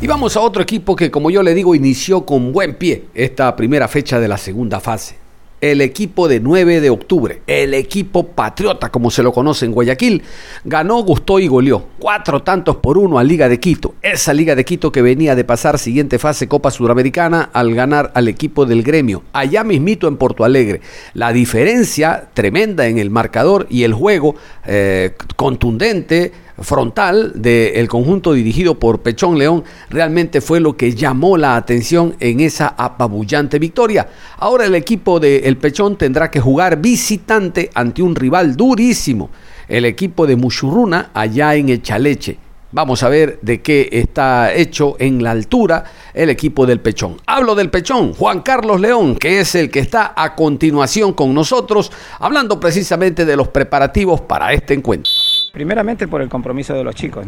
Y 0.00 0.06
vamos 0.06 0.36
a 0.36 0.40
otro 0.40 0.62
equipo 0.62 0.94
que, 0.94 1.10
como 1.10 1.30
yo 1.30 1.42
le 1.42 1.52
digo, 1.52 1.74
inició 1.74 2.24
con 2.24 2.52
buen 2.52 2.76
pie 2.76 3.06
esta 3.12 3.54
primera 3.56 3.88
fecha 3.88 4.20
de 4.20 4.28
la 4.28 4.38
segunda 4.38 4.78
fase. 4.78 5.19
El 5.60 5.80
equipo 5.80 6.26
de 6.26 6.40
9 6.40 6.80
de 6.80 6.90
octubre, 6.90 7.42
el 7.46 7.74
equipo 7.74 8.28
patriota, 8.28 8.90
como 8.90 9.10
se 9.10 9.22
lo 9.22 9.32
conoce 9.32 9.66
en 9.66 9.72
Guayaquil, 9.72 10.22
ganó, 10.64 11.02
gustó 11.02 11.38
y 11.38 11.48
goleó. 11.48 11.86
Cuatro 11.98 12.42
tantos 12.42 12.76
por 12.76 12.96
uno 12.96 13.18
a 13.18 13.24
Liga 13.24 13.48
de 13.48 13.60
Quito. 13.60 13.94
Esa 14.00 14.32
Liga 14.32 14.54
de 14.54 14.64
Quito 14.64 14.90
que 14.90 15.02
venía 15.02 15.34
de 15.34 15.44
pasar 15.44 15.78
siguiente 15.78 16.18
fase 16.18 16.48
Copa 16.48 16.70
Sudamericana 16.70 17.50
al 17.52 17.74
ganar 17.74 18.10
al 18.14 18.28
equipo 18.28 18.64
del 18.64 18.82
gremio, 18.82 19.22
allá 19.32 19.62
mismito 19.64 20.08
en 20.08 20.16
Porto 20.16 20.44
Alegre. 20.44 20.80
La 21.14 21.32
diferencia 21.32 22.28
tremenda 22.32 22.86
en 22.86 22.98
el 22.98 23.10
marcador 23.10 23.66
y 23.68 23.84
el 23.84 23.92
juego 23.92 24.36
eh, 24.66 25.14
contundente 25.36 26.32
frontal 26.60 27.32
del 27.34 27.88
conjunto 27.88 28.32
dirigido 28.32 28.78
por 28.78 29.00
Pechón 29.00 29.38
León 29.38 29.64
realmente 29.88 30.40
fue 30.40 30.60
lo 30.60 30.76
que 30.76 30.94
llamó 30.94 31.36
la 31.36 31.56
atención 31.56 32.16
en 32.20 32.40
esa 32.40 32.68
apabullante 32.76 33.58
victoria. 33.58 34.08
Ahora 34.38 34.66
el 34.66 34.74
equipo 34.74 35.20
del 35.20 35.44
El 35.44 35.56
Pechón 35.56 35.96
tendrá 35.96 36.30
que 36.30 36.40
jugar 36.40 36.80
visitante 36.80 37.70
ante 37.74 38.02
un 38.02 38.14
rival 38.14 38.56
durísimo, 38.56 39.30
el 39.68 39.84
equipo 39.84 40.26
de 40.26 40.36
Muchurruna 40.36 41.10
allá 41.14 41.54
en 41.54 41.68
Echaleche. 41.68 42.38
Vamos 42.72 43.02
a 43.02 43.08
ver 43.08 43.40
de 43.42 43.60
qué 43.62 43.88
está 43.90 44.54
hecho 44.54 44.94
en 45.00 45.24
la 45.24 45.32
altura 45.32 45.82
el 46.14 46.30
equipo 46.30 46.66
del 46.66 46.78
Pechón. 46.78 47.16
Hablo 47.26 47.56
del 47.56 47.68
Pechón, 47.68 48.14
Juan 48.14 48.42
Carlos 48.42 48.80
León, 48.80 49.16
que 49.16 49.40
es 49.40 49.56
el 49.56 49.70
que 49.70 49.80
está 49.80 50.12
a 50.16 50.36
continuación 50.36 51.12
con 51.12 51.34
nosotros, 51.34 51.90
hablando 52.20 52.60
precisamente 52.60 53.24
de 53.24 53.36
los 53.36 53.48
preparativos 53.48 54.20
para 54.20 54.52
este 54.52 54.74
encuentro. 54.74 55.10
Primeramente 55.52 56.06
por 56.06 56.22
el 56.22 56.28
compromiso 56.28 56.74
de 56.74 56.84
los 56.84 56.94
chicos, 56.94 57.26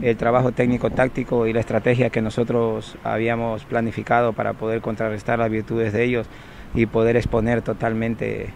el 0.00 0.16
trabajo 0.16 0.52
técnico, 0.52 0.90
táctico 0.90 1.46
y 1.46 1.52
la 1.52 1.60
estrategia 1.60 2.10
que 2.10 2.22
nosotros 2.22 2.96
habíamos 3.02 3.64
planificado 3.64 4.32
para 4.32 4.52
poder 4.52 4.80
contrarrestar 4.80 5.38
las 5.38 5.50
virtudes 5.50 5.92
de 5.92 6.04
ellos 6.04 6.26
y 6.74 6.86
poder 6.86 7.16
exponer 7.16 7.62
totalmente 7.62 8.50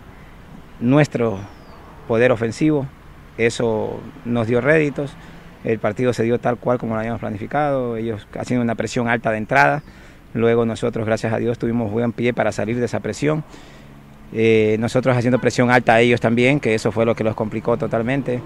nuestro 0.80 1.38
poder 2.06 2.30
ofensivo. 2.30 2.86
Eso 3.38 4.00
nos 4.24 4.46
dio 4.46 4.60
réditos 4.60 5.16
el 5.64 5.78
partido 5.78 6.12
se 6.12 6.24
dio 6.24 6.40
tal 6.40 6.56
cual 6.56 6.78
como 6.78 6.94
lo 6.94 7.00
habíamos 7.00 7.20
planificado, 7.20 7.96
ellos 7.96 8.26
haciendo 8.38 8.62
una 8.64 8.74
presión 8.74 9.08
alta 9.08 9.30
de 9.30 9.38
entrada, 9.38 9.82
luego 10.34 10.66
nosotros, 10.66 11.06
gracias 11.06 11.32
a 11.32 11.38
Dios, 11.38 11.58
tuvimos 11.58 11.90
buen 11.90 12.12
pie 12.12 12.32
para 12.32 12.52
salir 12.52 12.78
de 12.78 12.86
esa 12.86 13.00
presión. 13.00 13.44
Eh, 14.32 14.76
nosotros 14.80 15.16
haciendo 15.16 15.38
presión 15.38 15.70
alta 15.70 15.94
a 15.94 16.00
ellos 16.00 16.20
también, 16.20 16.58
que 16.58 16.74
eso 16.74 16.90
fue 16.90 17.04
lo 17.04 17.14
que 17.14 17.22
los 17.22 17.34
complicó 17.34 17.76
totalmente. 17.76 18.40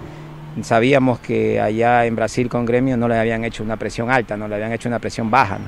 Sabíamos 0.61 1.19
que 1.19 1.61
allá 1.61 2.05
en 2.05 2.15
Brasil 2.15 2.49
con 2.49 2.65
Gremio 2.65 2.97
no 2.97 3.07
le 3.07 3.17
habían 3.17 3.43
hecho 3.43 3.63
una 3.63 3.77
presión 3.77 4.09
alta, 4.09 4.37
no 4.37 4.47
le 4.47 4.55
habían 4.55 4.71
hecho 4.71 4.89
una 4.89 4.99
presión 4.99 5.29
baja. 5.29 5.59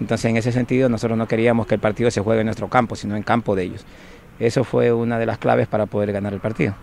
Entonces 0.00 0.30
en 0.30 0.36
ese 0.36 0.52
sentido 0.52 0.88
nosotros 0.88 1.16
no 1.16 1.26
queríamos 1.26 1.66
que 1.66 1.74
el 1.74 1.80
partido 1.80 2.10
se 2.10 2.20
juegue 2.20 2.40
en 2.40 2.46
nuestro 2.46 2.68
campo, 2.68 2.96
sino 2.96 3.16
en 3.16 3.22
campo 3.22 3.54
de 3.54 3.62
ellos. 3.64 3.86
Eso 4.38 4.64
fue 4.64 4.92
una 4.92 5.18
de 5.18 5.26
las 5.26 5.38
claves 5.38 5.66
para 5.66 5.86
poder 5.86 6.12
ganar 6.12 6.32
el 6.32 6.40
partido. 6.40 6.74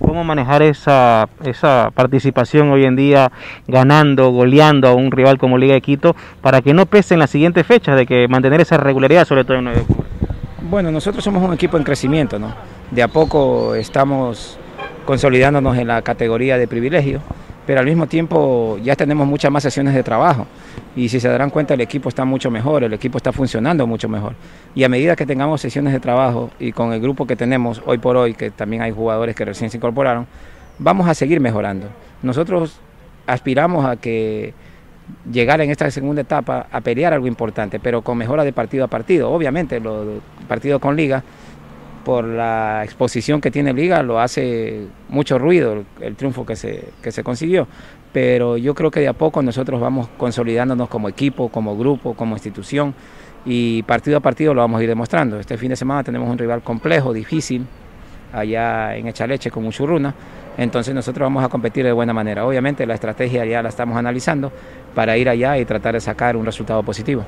¿Cómo 0.00 0.22
manejar 0.22 0.62
esa, 0.62 1.28
esa 1.44 1.90
participación 1.94 2.70
hoy 2.70 2.84
en 2.84 2.94
día 2.94 3.32
ganando, 3.66 4.30
goleando 4.30 4.88
a 4.88 4.94
un 4.94 5.10
rival 5.10 5.38
como 5.38 5.56
Liga 5.56 5.74
de 5.74 5.80
Quito 5.80 6.14
para 6.40 6.60
que 6.60 6.74
no 6.74 6.86
pese 6.86 7.14
en 7.14 7.20
las 7.20 7.30
siguientes 7.30 7.66
fechas 7.66 7.96
de 7.96 8.06
que 8.06 8.28
mantener 8.28 8.60
esa 8.60 8.76
regularidad 8.76 9.24
sobre 9.24 9.44
todo 9.44 9.56
en 9.56 9.64
9 9.64 9.84
Bueno, 10.68 10.90
nosotros 10.90 11.24
somos 11.24 11.42
un 11.42 11.54
equipo 11.54 11.76
en 11.78 11.84
crecimiento, 11.84 12.38
¿no? 12.38 12.54
De 12.90 13.02
a 13.02 13.08
poco 13.08 13.74
estamos 13.74 14.58
consolidándonos 15.04 15.76
en 15.76 15.88
la 15.88 16.02
categoría 16.02 16.58
de 16.58 16.68
privilegio 16.68 17.20
pero 17.66 17.80
al 17.80 17.86
mismo 17.86 18.06
tiempo 18.06 18.78
ya 18.82 18.96
tenemos 18.96 19.26
muchas 19.26 19.50
más 19.50 19.62
sesiones 19.62 19.94
de 19.94 20.02
trabajo 20.02 20.46
y 20.96 21.08
si 21.08 21.20
se 21.20 21.28
darán 21.28 21.50
cuenta 21.50 21.74
el 21.74 21.80
equipo 21.80 22.08
está 22.08 22.24
mucho 22.24 22.50
mejor, 22.50 22.82
el 22.82 22.92
equipo 22.92 23.18
está 23.18 23.32
funcionando 23.32 23.86
mucho 23.86 24.08
mejor. 24.08 24.34
Y 24.74 24.82
a 24.82 24.88
medida 24.88 25.14
que 25.14 25.26
tengamos 25.26 25.60
sesiones 25.60 25.92
de 25.92 26.00
trabajo 26.00 26.50
y 26.58 26.72
con 26.72 26.92
el 26.92 27.00
grupo 27.00 27.26
que 27.26 27.36
tenemos 27.36 27.80
hoy 27.86 27.98
por 27.98 28.16
hoy, 28.16 28.34
que 28.34 28.50
también 28.50 28.82
hay 28.82 28.90
jugadores 28.90 29.36
que 29.36 29.44
recién 29.44 29.70
se 29.70 29.76
incorporaron, 29.76 30.26
vamos 30.78 31.08
a 31.08 31.14
seguir 31.14 31.40
mejorando. 31.40 31.86
Nosotros 32.22 32.80
aspiramos 33.26 33.86
a 33.86 33.96
que 33.96 34.54
llegar 35.30 35.60
en 35.60 35.70
esta 35.70 35.88
segunda 35.90 36.22
etapa 36.22 36.66
a 36.70 36.80
pelear 36.80 37.12
algo 37.12 37.28
importante, 37.28 37.78
pero 37.78 38.02
con 38.02 38.18
mejora 38.18 38.42
de 38.42 38.52
partido 38.52 38.84
a 38.84 38.88
partido. 38.88 39.30
Obviamente, 39.30 39.78
los 39.78 40.20
partidos 40.48 40.80
con 40.80 40.96
liga 40.96 41.22
por 42.04 42.24
la 42.24 42.82
exposición 42.84 43.40
que 43.40 43.50
tiene 43.50 43.72
Liga, 43.72 44.02
lo 44.02 44.20
hace 44.20 44.86
mucho 45.08 45.38
ruido 45.38 45.84
el, 46.00 46.16
triunfo 46.16 46.44
que 46.44 46.56
se, 46.56 46.88
que 47.02 47.12
se 47.12 47.22
consiguió. 47.22 47.66
Pero 48.12 48.56
yo 48.56 48.74
creo 48.74 48.90
que 48.90 49.00
de 49.00 49.08
a 49.08 49.14
poco 49.14 49.42
nosotros 49.42 49.80
vamos 49.80 50.08
consolidándonos 50.18 50.88
como 50.88 51.08
equipo, 51.08 51.48
como 51.48 51.76
grupo, 51.76 52.14
como 52.14 52.34
institución 52.34 52.94
y 53.44 53.82
partido 53.82 54.18
a 54.18 54.20
partido 54.20 54.54
lo 54.54 54.60
vamos 54.60 54.80
a 54.80 54.82
ir 54.82 54.88
demostrando. 54.88 55.38
Este 55.38 55.56
fin 55.56 55.70
de 55.70 55.76
semana 55.76 56.04
tenemos 56.04 56.28
un 56.28 56.38
rival 56.38 56.62
complejo, 56.62 57.12
difícil, 57.12 57.66
allá 58.32 58.96
en 58.96 59.08
Echaleche 59.08 59.50
con 59.50 59.66
Uchurruna. 59.66 60.14
Entonces 60.56 60.94
nosotros 60.94 61.24
vamos 61.24 61.42
a 61.42 61.48
competir 61.48 61.84
de 61.84 61.92
buena 61.92 62.12
manera. 62.12 62.46
Obviamente 62.46 62.86
la 62.86 62.94
estrategia 62.94 63.44
ya 63.44 63.62
la 63.62 63.70
estamos 63.70 63.96
analizando 63.96 64.52
para 64.94 65.16
ir 65.16 65.28
allá 65.28 65.58
y 65.58 65.64
tratar 65.64 65.94
de 65.94 66.00
sacar 66.00 66.36
un 66.36 66.44
resultado 66.44 66.82
positivo. 66.82 67.24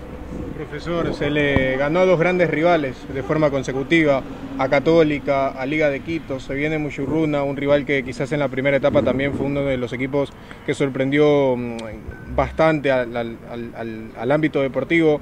Profesor, 0.57 1.13
se 1.15 1.31
le 1.31 1.77
ganó 1.77 2.01
a 2.01 2.05
dos 2.05 2.19
grandes 2.19 2.49
rivales 2.49 2.97
de 3.13 3.23
forma 3.23 3.51
consecutiva, 3.51 4.23
a 4.59 4.69
Católica, 4.69 5.49
a 5.49 5.67
Liga 5.67 5.91
de 5.91 6.01
Quito, 6.01 6.39
se 6.39 6.55
viene 6.55 6.79
Muchurruna, 6.79 7.43
un 7.43 7.57
rival 7.57 7.85
que 7.85 8.05
quizás 8.05 8.31
en 8.33 8.39
la 8.39 8.49
primera 8.49 8.77
etapa 8.77 9.03
también 9.03 9.35
fue 9.35 9.47
uno 9.47 9.63
de 9.63 9.77
los 9.77 9.93
equipos 9.93 10.33
que 10.65 10.75
sorprendió 10.75 11.57
mm, 11.57 12.37
bastante 12.37 12.93
al, 12.93 14.31
ámbito 14.31 14.63
deportivo. 14.63 15.21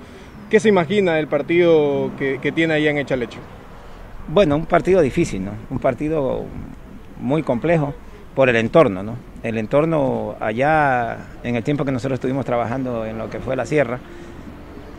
¿Qué 0.50 0.60
se 0.60 0.68
imagina 0.68 1.14
del 1.14 1.28
partido 1.28 2.10
que, 2.18 2.38
que 2.40 2.52
tiene 2.52 2.74
ahí 2.74 2.86
en 2.86 2.98
Echalecho? 2.98 3.38
Bueno, 4.28 4.56
un 4.56 4.66
partido 4.66 5.00
difícil, 5.00 5.44
¿no? 5.44 5.52
Un 5.70 5.78
partido 5.78 6.44
muy 7.18 7.42
complejo 7.42 7.94
por 8.34 8.48
el 8.48 8.56
entorno, 8.56 9.02
¿no? 9.02 9.16
El 9.42 9.58
entorno 9.58 10.36
allá, 10.40 11.18
en 11.42 11.56
el 11.56 11.64
tiempo 11.64 11.84
que 11.84 11.92
nosotros 11.92 12.16
estuvimos 12.16 12.44
trabajando 12.44 13.04
en 13.04 13.18
lo 13.18 13.28
que 13.28 13.40
fue 13.40 13.56
la 13.56 13.66
sierra, 13.66 13.98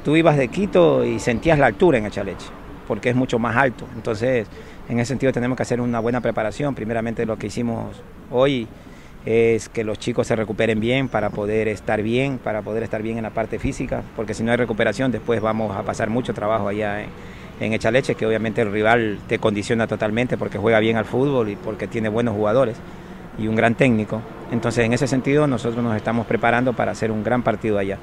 tú 0.04 0.16
ibas 0.16 0.38
de 0.38 0.50
Quito 0.50 1.04
y 1.06 1.20
sentías 1.20 1.58
la 1.58 1.68
altura 1.68 1.98
en 1.98 2.06
Echaleche, 2.06 2.48
porque 2.88 3.10
es 3.10 3.16
mucho 3.16 3.40
más 3.40 3.56
alto. 3.56 3.86
Entonces, 3.96 4.48
en 4.90 5.00
ese 5.00 5.10
sentido 5.10 5.32
tenemos 5.32 5.56
que 5.56 5.64
hacer 5.64 5.82
una 5.82 6.00
buena 6.00 6.22
preparación. 6.22 6.76
Primeramente 6.76 7.26
lo 7.26 7.38
que 7.38 7.48
hicimos 7.48 8.02
hoy 8.32 8.68
es 9.26 9.70
que 9.70 9.86
los 9.86 9.98
chicos 9.98 10.28
se 10.28 10.36
recuperen 10.36 10.82
bien 10.82 11.08
para 11.08 11.30
poder 11.30 11.70
estar 11.70 12.02
bien, 12.04 12.38
para 12.38 12.62
poder 12.62 12.84
estar 12.84 13.02
bien 13.02 13.18
en 13.18 13.24
la 13.24 13.30
parte 13.30 13.58
física, 13.58 14.04
porque 14.18 14.34
si 14.34 14.44
no 14.44 14.52
hay 14.52 14.58
recuperación 14.58 15.12
después 15.12 15.42
vamos 15.42 15.76
a 15.76 15.84
pasar 15.84 16.10
mucho 16.10 16.34
trabajo 16.34 16.68
allá 16.68 17.02
en, 17.02 17.08
en 17.62 17.72
Echaleche, 17.72 18.16
que 18.16 18.26
obviamente 18.26 18.62
el 18.62 18.72
rival 18.74 19.20
te 19.28 19.40
condiciona 19.40 19.88
totalmente 19.88 20.38
porque 20.38 20.58
juega 20.58 20.80
bien 20.80 20.98
al 20.98 21.06
fútbol 21.06 21.50
y 21.50 21.56
porque 21.56 21.88
tiene 21.88 22.10
buenos 22.10 22.36
jugadores 22.36 22.76
y 23.38 23.48
un 23.48 23.56
gran 23.56 23.76
técnico. 23.76 24.22
Entonces, 24.52 24.86
en 24.86 24.94
ese 24.94 25.08
sentido, 25.08 25.48
nosotros 25.48 25.84
nos 25.84 25.96
estamos 25.96 26.26
preparando 26.28 26.74
para 26.74 26.92
hacer 26.92 27.12
un 27.12 27.24
gran 27.24 27.42
partido 27.42 27.78
allá. 27.78 27.98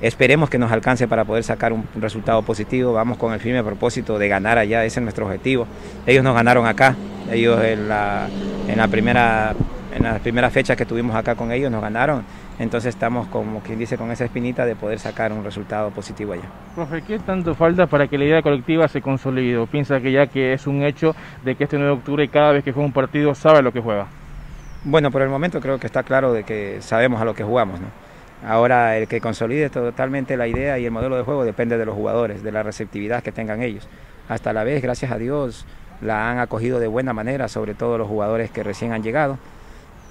Esperemos 0.00 0.48
que 0.48 0.58
nos 0.58 0.72
alcance 0.72 1.06
para 1.06 1.24
poder 1.24 1.44
sacar 1.44 1.72
un 1.74 1.86
resultado 1.96 2.42
positivo. 2.42 2.94
Vamos 2.94 3.18
con 3.18 3.34
el 3.34 3.40
firme 3.40 3.62
propósito 3.62 4.18
de 4.18 4.28
ganar 4.28 4.56
allá, 4.56 4.84
ese 4.84 5.00
es 5.00 5.02
nuestro 5.02 5.26
objetivo. 5.26 5.66
Ellos 6.06 6.24
nos 6.24 6.34
ganaron 6.34 6.66
acá, 6.66 6.96
ellos 7.30 7.62
en 7.62 7.88
la, 7.88 8.28
en 8.66 8.78
la 8.78 8.88
primera 8.88 9.54
en 9.94 10.04
las 10.04 10.20
primeras 10.20 10.52
fechas 10.52 10.76
que 10.76 10.86
tuvimos 10.86 11.16
acá 11.16 11.34
con 11.34 11.52
ellos 11.52 11.70
nos 11.70 11.82
ganaron. 11.82 12.24
Entonces 12.58 12.94
estamos 12.94 13.26
como 13.28 13.60
quien 13.60 13.78
dice 13.78 13.96
con 13.96 14.10
esa 14.10 14.24
espinita 14.24 14.64
de 14.64 14.76
poder 14.76 14.98
sacar 14.98 15.32
un 15.32 15.42
resultado 15.42 15.90
positivo 15.90 16.32
allá. 16.34 16.44
Profe, 16.74 17.02
¿qué 17.02 17.18
tanto 17.18 17.54
falta 17.54 17.86
para 17.86 18.06
que 18.06 18.18
la 18.18 18.24
idea 18.24 18.42
colectiva 18.42 18.86
se 18.88 19.00
consolide? 19.00 19.66
¿Piensa 19.66 20.00
que 20.00 20.12
ya 20.12 20.26
que 20.26 20.52
es 20.52 20.66
un 20.66 20.82
hecho 20.82 21.14
de 21.44 21.54
que 21.54 21.64
este 21.64 21.76
9 21.76 21.92
de 21.92 21.98
octubre 21.98 22.28
cada 22.28 22.52
vez 22.52 22.64
que 22.64 22.72
juega 22.72 22.86
un 22.86 22.92
partido 22.92 23.34
sabe 23.34 23.62
lo 23.62 23.72
que 23.72 23.80
juega? 23.80 24.06
Bueno, 24.82 25.10
por 25.10 25.20
el 25.20 25.28
momento 25.28 25.60
creo 25.60 25.78
que 25.78 25.86
está 25.86 26.02
claro 26.02 26.32
de 26.32 26.44
que 26.44 26.78
sabemos 26.80 27.20
a 27.20 27.26
lo 27.26 27.34
que 27.34 27.44
jugamos. 27.44 27.78
Ahora 28.46 28.96
el 28.96 29.08
que 29.08 29.20
consolide 29.20 29.68
totalmente 29.68 30.38
la 30.38 30.48
idea 30.48 30.78
y 30.78 30.86
el 30.86 30.90
modelo 30.90 31.16
de 31.16 31.22
juego 31.22 31.44
depende 31.44 31.76
de 31.76 31.84
los 31.84 31.94
jugadores, 31.94 32.42
de 32.42 32.50
la 32.50 32.62
receptividad 32.62 33.22
que 33.22 33.30
tengan 33.30 33.62
ellos. 33.62 33.86
Hasta 34.30 34.54
la 34.54 34.64
vez, 34.64 34.82
gracias 34.82 35.12
a 35.12 35.18
Dios, 35.18 35.66
la 36.00 36.30
han 36.30 36.38
acogido 36.38 36.80
de 36.80 36.86
buena 36.86 37.12
manera, 37.12 37.48
sobre 37.48 37.74
todo 37.74 37.98
los 37.98 38.08
jugadores 38.08 38.50
que 38.50 38.62
recién 38.62 38.92
han 38.92 39.02
llegado 39.02 39.38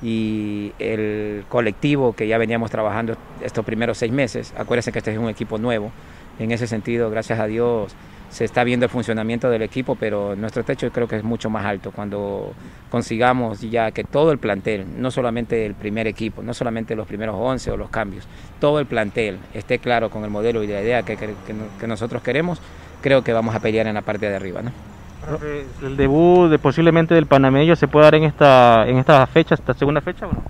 y 0.03 0.73
el 0.77 1.45
colectivo 1.49 2.13
que 2.13 2.27
ya 2.27 2.37
veníamos 2.37 2.69
trabajando 2.69 3.17
estos 3.41 3.65
primeros 3.65 3.97
seis 3.97 4.11
meses. 4.11 4.53
Acuérdense 4.55 4.91
que 4.91 4.99
este 4.99 5.11
es 5.11 5.17
un 5.17 5.29
equipo 5.29 5.57
nuevo. 5.57 5.91
En 6.37 6.51
ese 6.51 6.67
sentido, 6.67 7.09
gracias 7.09 7.39
a 7.39 7.47
Dios, 7.47 7.95
se 8.29 8.45
está 8.45 8.63
viendo 8.63 8.85
el 8.85 8.89
funcionamiento 8.89 9.49
del 9.49 9.63
equipo, 9.63 9.95
pero 9.95 10.35
nuestro 10.35 10.63
techo 10.63 10.89
creo 10.91 11.07
que 11.07 11.17
es 11.17 11.23
mucho 11.23 11.49
más 11.49 11.65
alto 11.65 11.91
cuando 11.91 12.53
consigamos 12.89 13.61
ya 13.61 13.91
que 13.91 14.03
todo 14.03 14.31
el 14.31 14.37
plantel, 14.37 14.85
no 14.97 15.11
solamente 15.11 15.65
el 15.65 15.73
primer 15.73 16.07
equipo, 16.07 16.43
no 16.43 16.53
solamente 16.53 16.95
los 16.95 17.07
primeros 17.07 17.35
11 17.37 17.71
o 17.71 17.77
los 17.77 17.89
cambios, 17.89 18.25
todo 18.59 18.79
el 18.79 18.85
plantel 18.85 19.39
esté 19.53 19.79
claro 19.79 20.09
con 20.09 20.23
el 20.23 20.29
modelo 20.29 20.63
y 20.63 20.67
la 20.67 20.81
idea 20.81 21.03
que, 21.03 21.17
que, 21.17 21.87
nosotros 21.87 22.21
queremos, 22.21 22.61
creo 23.01 23.23
que 23.23 23.33
vamos 23.33 23.55
a 23.55 23.59
pelear 23.59 23.87
en 23.87 23.95
la 23.95 24.01
parte 24.01 24.29
de 24.29 24.35
arriba. 24.35 24.61
¿no? 24.61 24.71
¿El 25.81 25.97
debut 25.97 26.49
de, 26.49 26.59
posiblemente 26.59 27.15
del 27.15 27.25
panameño 27.25 27.75
se 27.75 27.87
puede 27.87 28.05
dar 28.05 28.15
en 28.15 28.23
esta, 28.23 28.87
en 28.87 28.97
esta 28.97 29.25
fecha, 29.27 29.55
esta 29.55 29.73
segunda 29.73 30.01
fecha 30.01 30.27
o 30.27 30.33
no? 30.33 30.43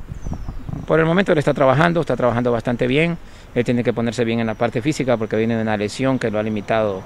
Por 0.85 0.99
el 0.99 1.05
momento 1.05 1.31
él 1.31 1.37
está 1.37 1.53
trabajando, 1.53 2.01
está 2.01 2.15
trabajando 2.15 2.51
bastante 2.51 2.87
bien. 2.87 3.17
Él 3.55 3.63
tiene 3.63 3.83
que 3.83 3.93
ponerse 3.93 4.25
bien 4.25 4.39
en 4.39 4.47
la 4.47 4.55
parte 4.55 4.81
física 4.81 5.17
porque 5.17 5.35
viene 5.35 5.55
de 5.55 5.61
una 5.61 5.77
lesión 5.77 6.19
que 6.19 6.29
lo 6.29 6.39
ha 6.39 6.43
limitado 6.43 7.01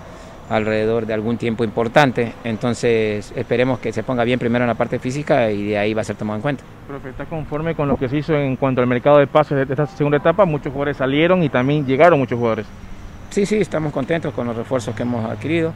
alrededor 0.50 1.06
de 1.06 1.14
algún 1.14 1.38
tiempo 1.38 1.64
importante. 1.64 2.34
Entonces 2.44 3.34
esperemos 3.36 3.80
que 3.80 3.92
se 3.92 4.04
ponga 4.04 4.24
bien 4.24 4.40
primero 4.40 4.64
en 4.64 4.68
la 4.68 4.76
parte 4.76 5.00
física 5.00 5.52
y 5.52 5.68
de 5.68 5.78
ahí 5.78 5.94
va 5.94 6.02
a 6.02 6.06
ser 6.06 6.16
tomado 6.16 6.38
en 6.38 6.42
cuenta. 6.42 6.64
Profe, 6.88 7.10
¿está 7.10 7.26
conforme 7.26 7.76
con 7.76 7.88
lo 7.88 7.98
que 7.98 8.10
se 8.10 8.18
hizo 8.18 8.36
en 8.36 8.56
cuanto 8.56 8.82
al 8.82 8.88
mercado 8.88 9.18
de 9.18 9.28
pases 9.28 9.68
de 9.68 9.74
esta 9.74 9.86
segunda 9.88 10.18
etapa? 10.18 10.46
Muchos 10.46 10.72
jugadores 10.72 10.98
salieron 10.98 11.44
y 11.44 11.50
también 11.50 11.86
llegaron 11.86 12.20
muchos 12.20 12.38
jugadores. 12.38 12.66
Sí, 13.30 13.46
sí, 13.46 13.58
estamos 13.58 13.92
contentos 13.92 14.34
con 14.34 14.46
los 14.48 14.56
refuerzos 14.56 14.94
que 14.96 15.04
hemos 15.04 15.26
adquirido. 15.26 15.74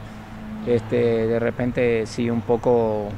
Este, 0.66 0.96
de 1.26 1.38
repente 1.38 2.06
sí 2.06 2.28
un 2.28 2.42
poco 2.42 3.08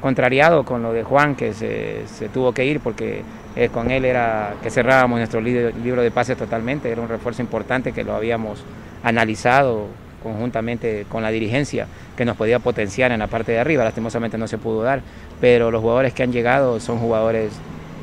contrariado 0.00 0.64
con 0.64 0.82
lo 0.82 0.92
de 0.92 1.02
Juan, 1.02 1.34
que 1.34 1.52
se, 1.52 2.28
tuvo 2.32 2.52
que 2.52 2.64
ir 2.64 2.80
porque 2.80 3.22
eh, 3.56 3.68
con 3.68 3.90
él 3.90 4.04
era 4.04 4.54
que 4.62 4.70
cerrábamos 4.70 5.18
nuestro 5.18 5.40
libro 5.40 6.02
de 6.02 6.10
pases 6.10 6.36
totalmente, 6.36 6.90
era 6.90 7.00
un 7.00 7.08
refuerzo 7.08 7.42
importante 7.42 7.92
que 7.92 8.04
lo 8.04 8.14
habíamos 8.14 8.62
analizado 9.02 9.86
conjuntamente 10.22 11.06
con 11.08 11.22
la 11.22 11.30
dirigencia 11.30 11.86
que 12.16 12.24
nos 12.24 12.36
podía 12.36 12.58
potenciar 12.58 13.12
en 13.12 13.20
la 13.20 13.28
parte 13.28 13.52
de 13.52 13.60
arriba, 13.60 13.84
lastimosamente 13.84 14.36
no 14.36 14.48
se 14.48 14.58
pudo 14.58 14.82
dar, 14.82 15.00
pero 15.40 15.70
los 15.70 15.80
jugadores 15.80 16.12
que 16.12 16.22
han 16.22 16.32
llegado 16.32 16.80
son 16.80 16.98
jugadores 16.98 17.52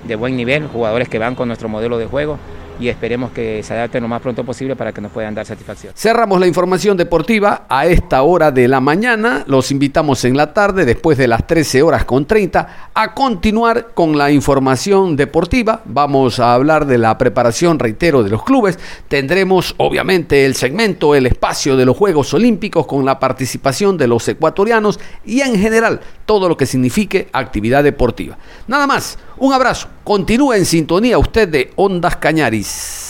de 0.07 0.15
buen 0.15 0.35
nivel, 0.37 0.67
jugadores 0.67 1.09
que 1.09 1.19
van 1.19 1.35
con 1.35 1.47
nuestro 1.47 1.67
modelo 1.67 1.97
de 1.97 2.05
juego 2.05 2.37
y 2.79 2.89
esperemos 2.89 3.31
que 3.31 3.63
se 3.63 3.73
adapten 3.73 4.03
lo 4.03 4.09
más 4.09 4.21
pronto 4.21 4.43
posible 4.43 4.75
para 4.75 4.91
que 4.91 5.01
nos 5.01 5.11
puedan 5.11 5.33
dar 5.33 5.45
satisfacción. 5.45 5.93
Cerramos 5.95 6.39
la 6.39 6.47
información 6.47 6.97
deportiva 6.97 7.65
a 7.69 7.85
esta 7.85 8.21
hora 8.23 8.51
de 8.51 8.67
la 8.67 8.81
mañana. 8.81 9.43
Los 9.47 9.71
invitamos 9.71 10.25
en 10.25 10.37
la 10.37 10.53
tarde, 10.53 10.85
después 10.85 11.17
de 11.17 11.27
las 11.27 11.47
13 11.47 11.81
horas 11.81 12.05
con 12.05 12.25
30, 12.25 12.89
a 12.93 13.13
continuar 13.13 13.93
con 13.93 14.17
la 14.17 14.31
información 14.31 15.15
deportiva. 15.15 15.81
Vamos 15.85 16.39
a 16.39 16.53
hablar 16.53 16.85
de 16.85 16.97
la 16.97 17.17
preparación, 17.17 17.79
reitero, 17.79 18.23
de 18.23 18.29
los 18.29 18.43
clubes. 18.43 18.79
Tendremos, 19.07 19.75
obviamente, 19.77 20.45
el 20.45 20.55
segmento, 20.55 21.15
el 21.15 21.25
espacio 21.25 21.75
de 21.75 21.85
los 21.85 21.97
Juegos 21.97 22.33
Olímpicos 22.33 22.85
con 22.85 23.05
la 23.05 23.19
participación 23.19 23.97
de 23.97 24.07
los 24.07 24.27
ecuatorianos 24.27 24.99
y 25.25 25.41
en 25.41 25.57
general 25.59 26.01
todo 26.25 26.49
lo 26.49 26.57
que 26.57 26.65
signifique 26.65 27.27
actividad 27.31 27.83
deportiva. 27.83 28.37
Nada 28.67 28.87
más, 28.87 29.17
un 29.37 29.53
abrazo. 29.53 29.87
Continúe 30.03 30.53
en 30.53 30.65
sintonía 30.65 31.17
usted 31.17 31.47
de 31.47 31.71
Ondas 31.75 32.15
Cañaris. 32.17 33.04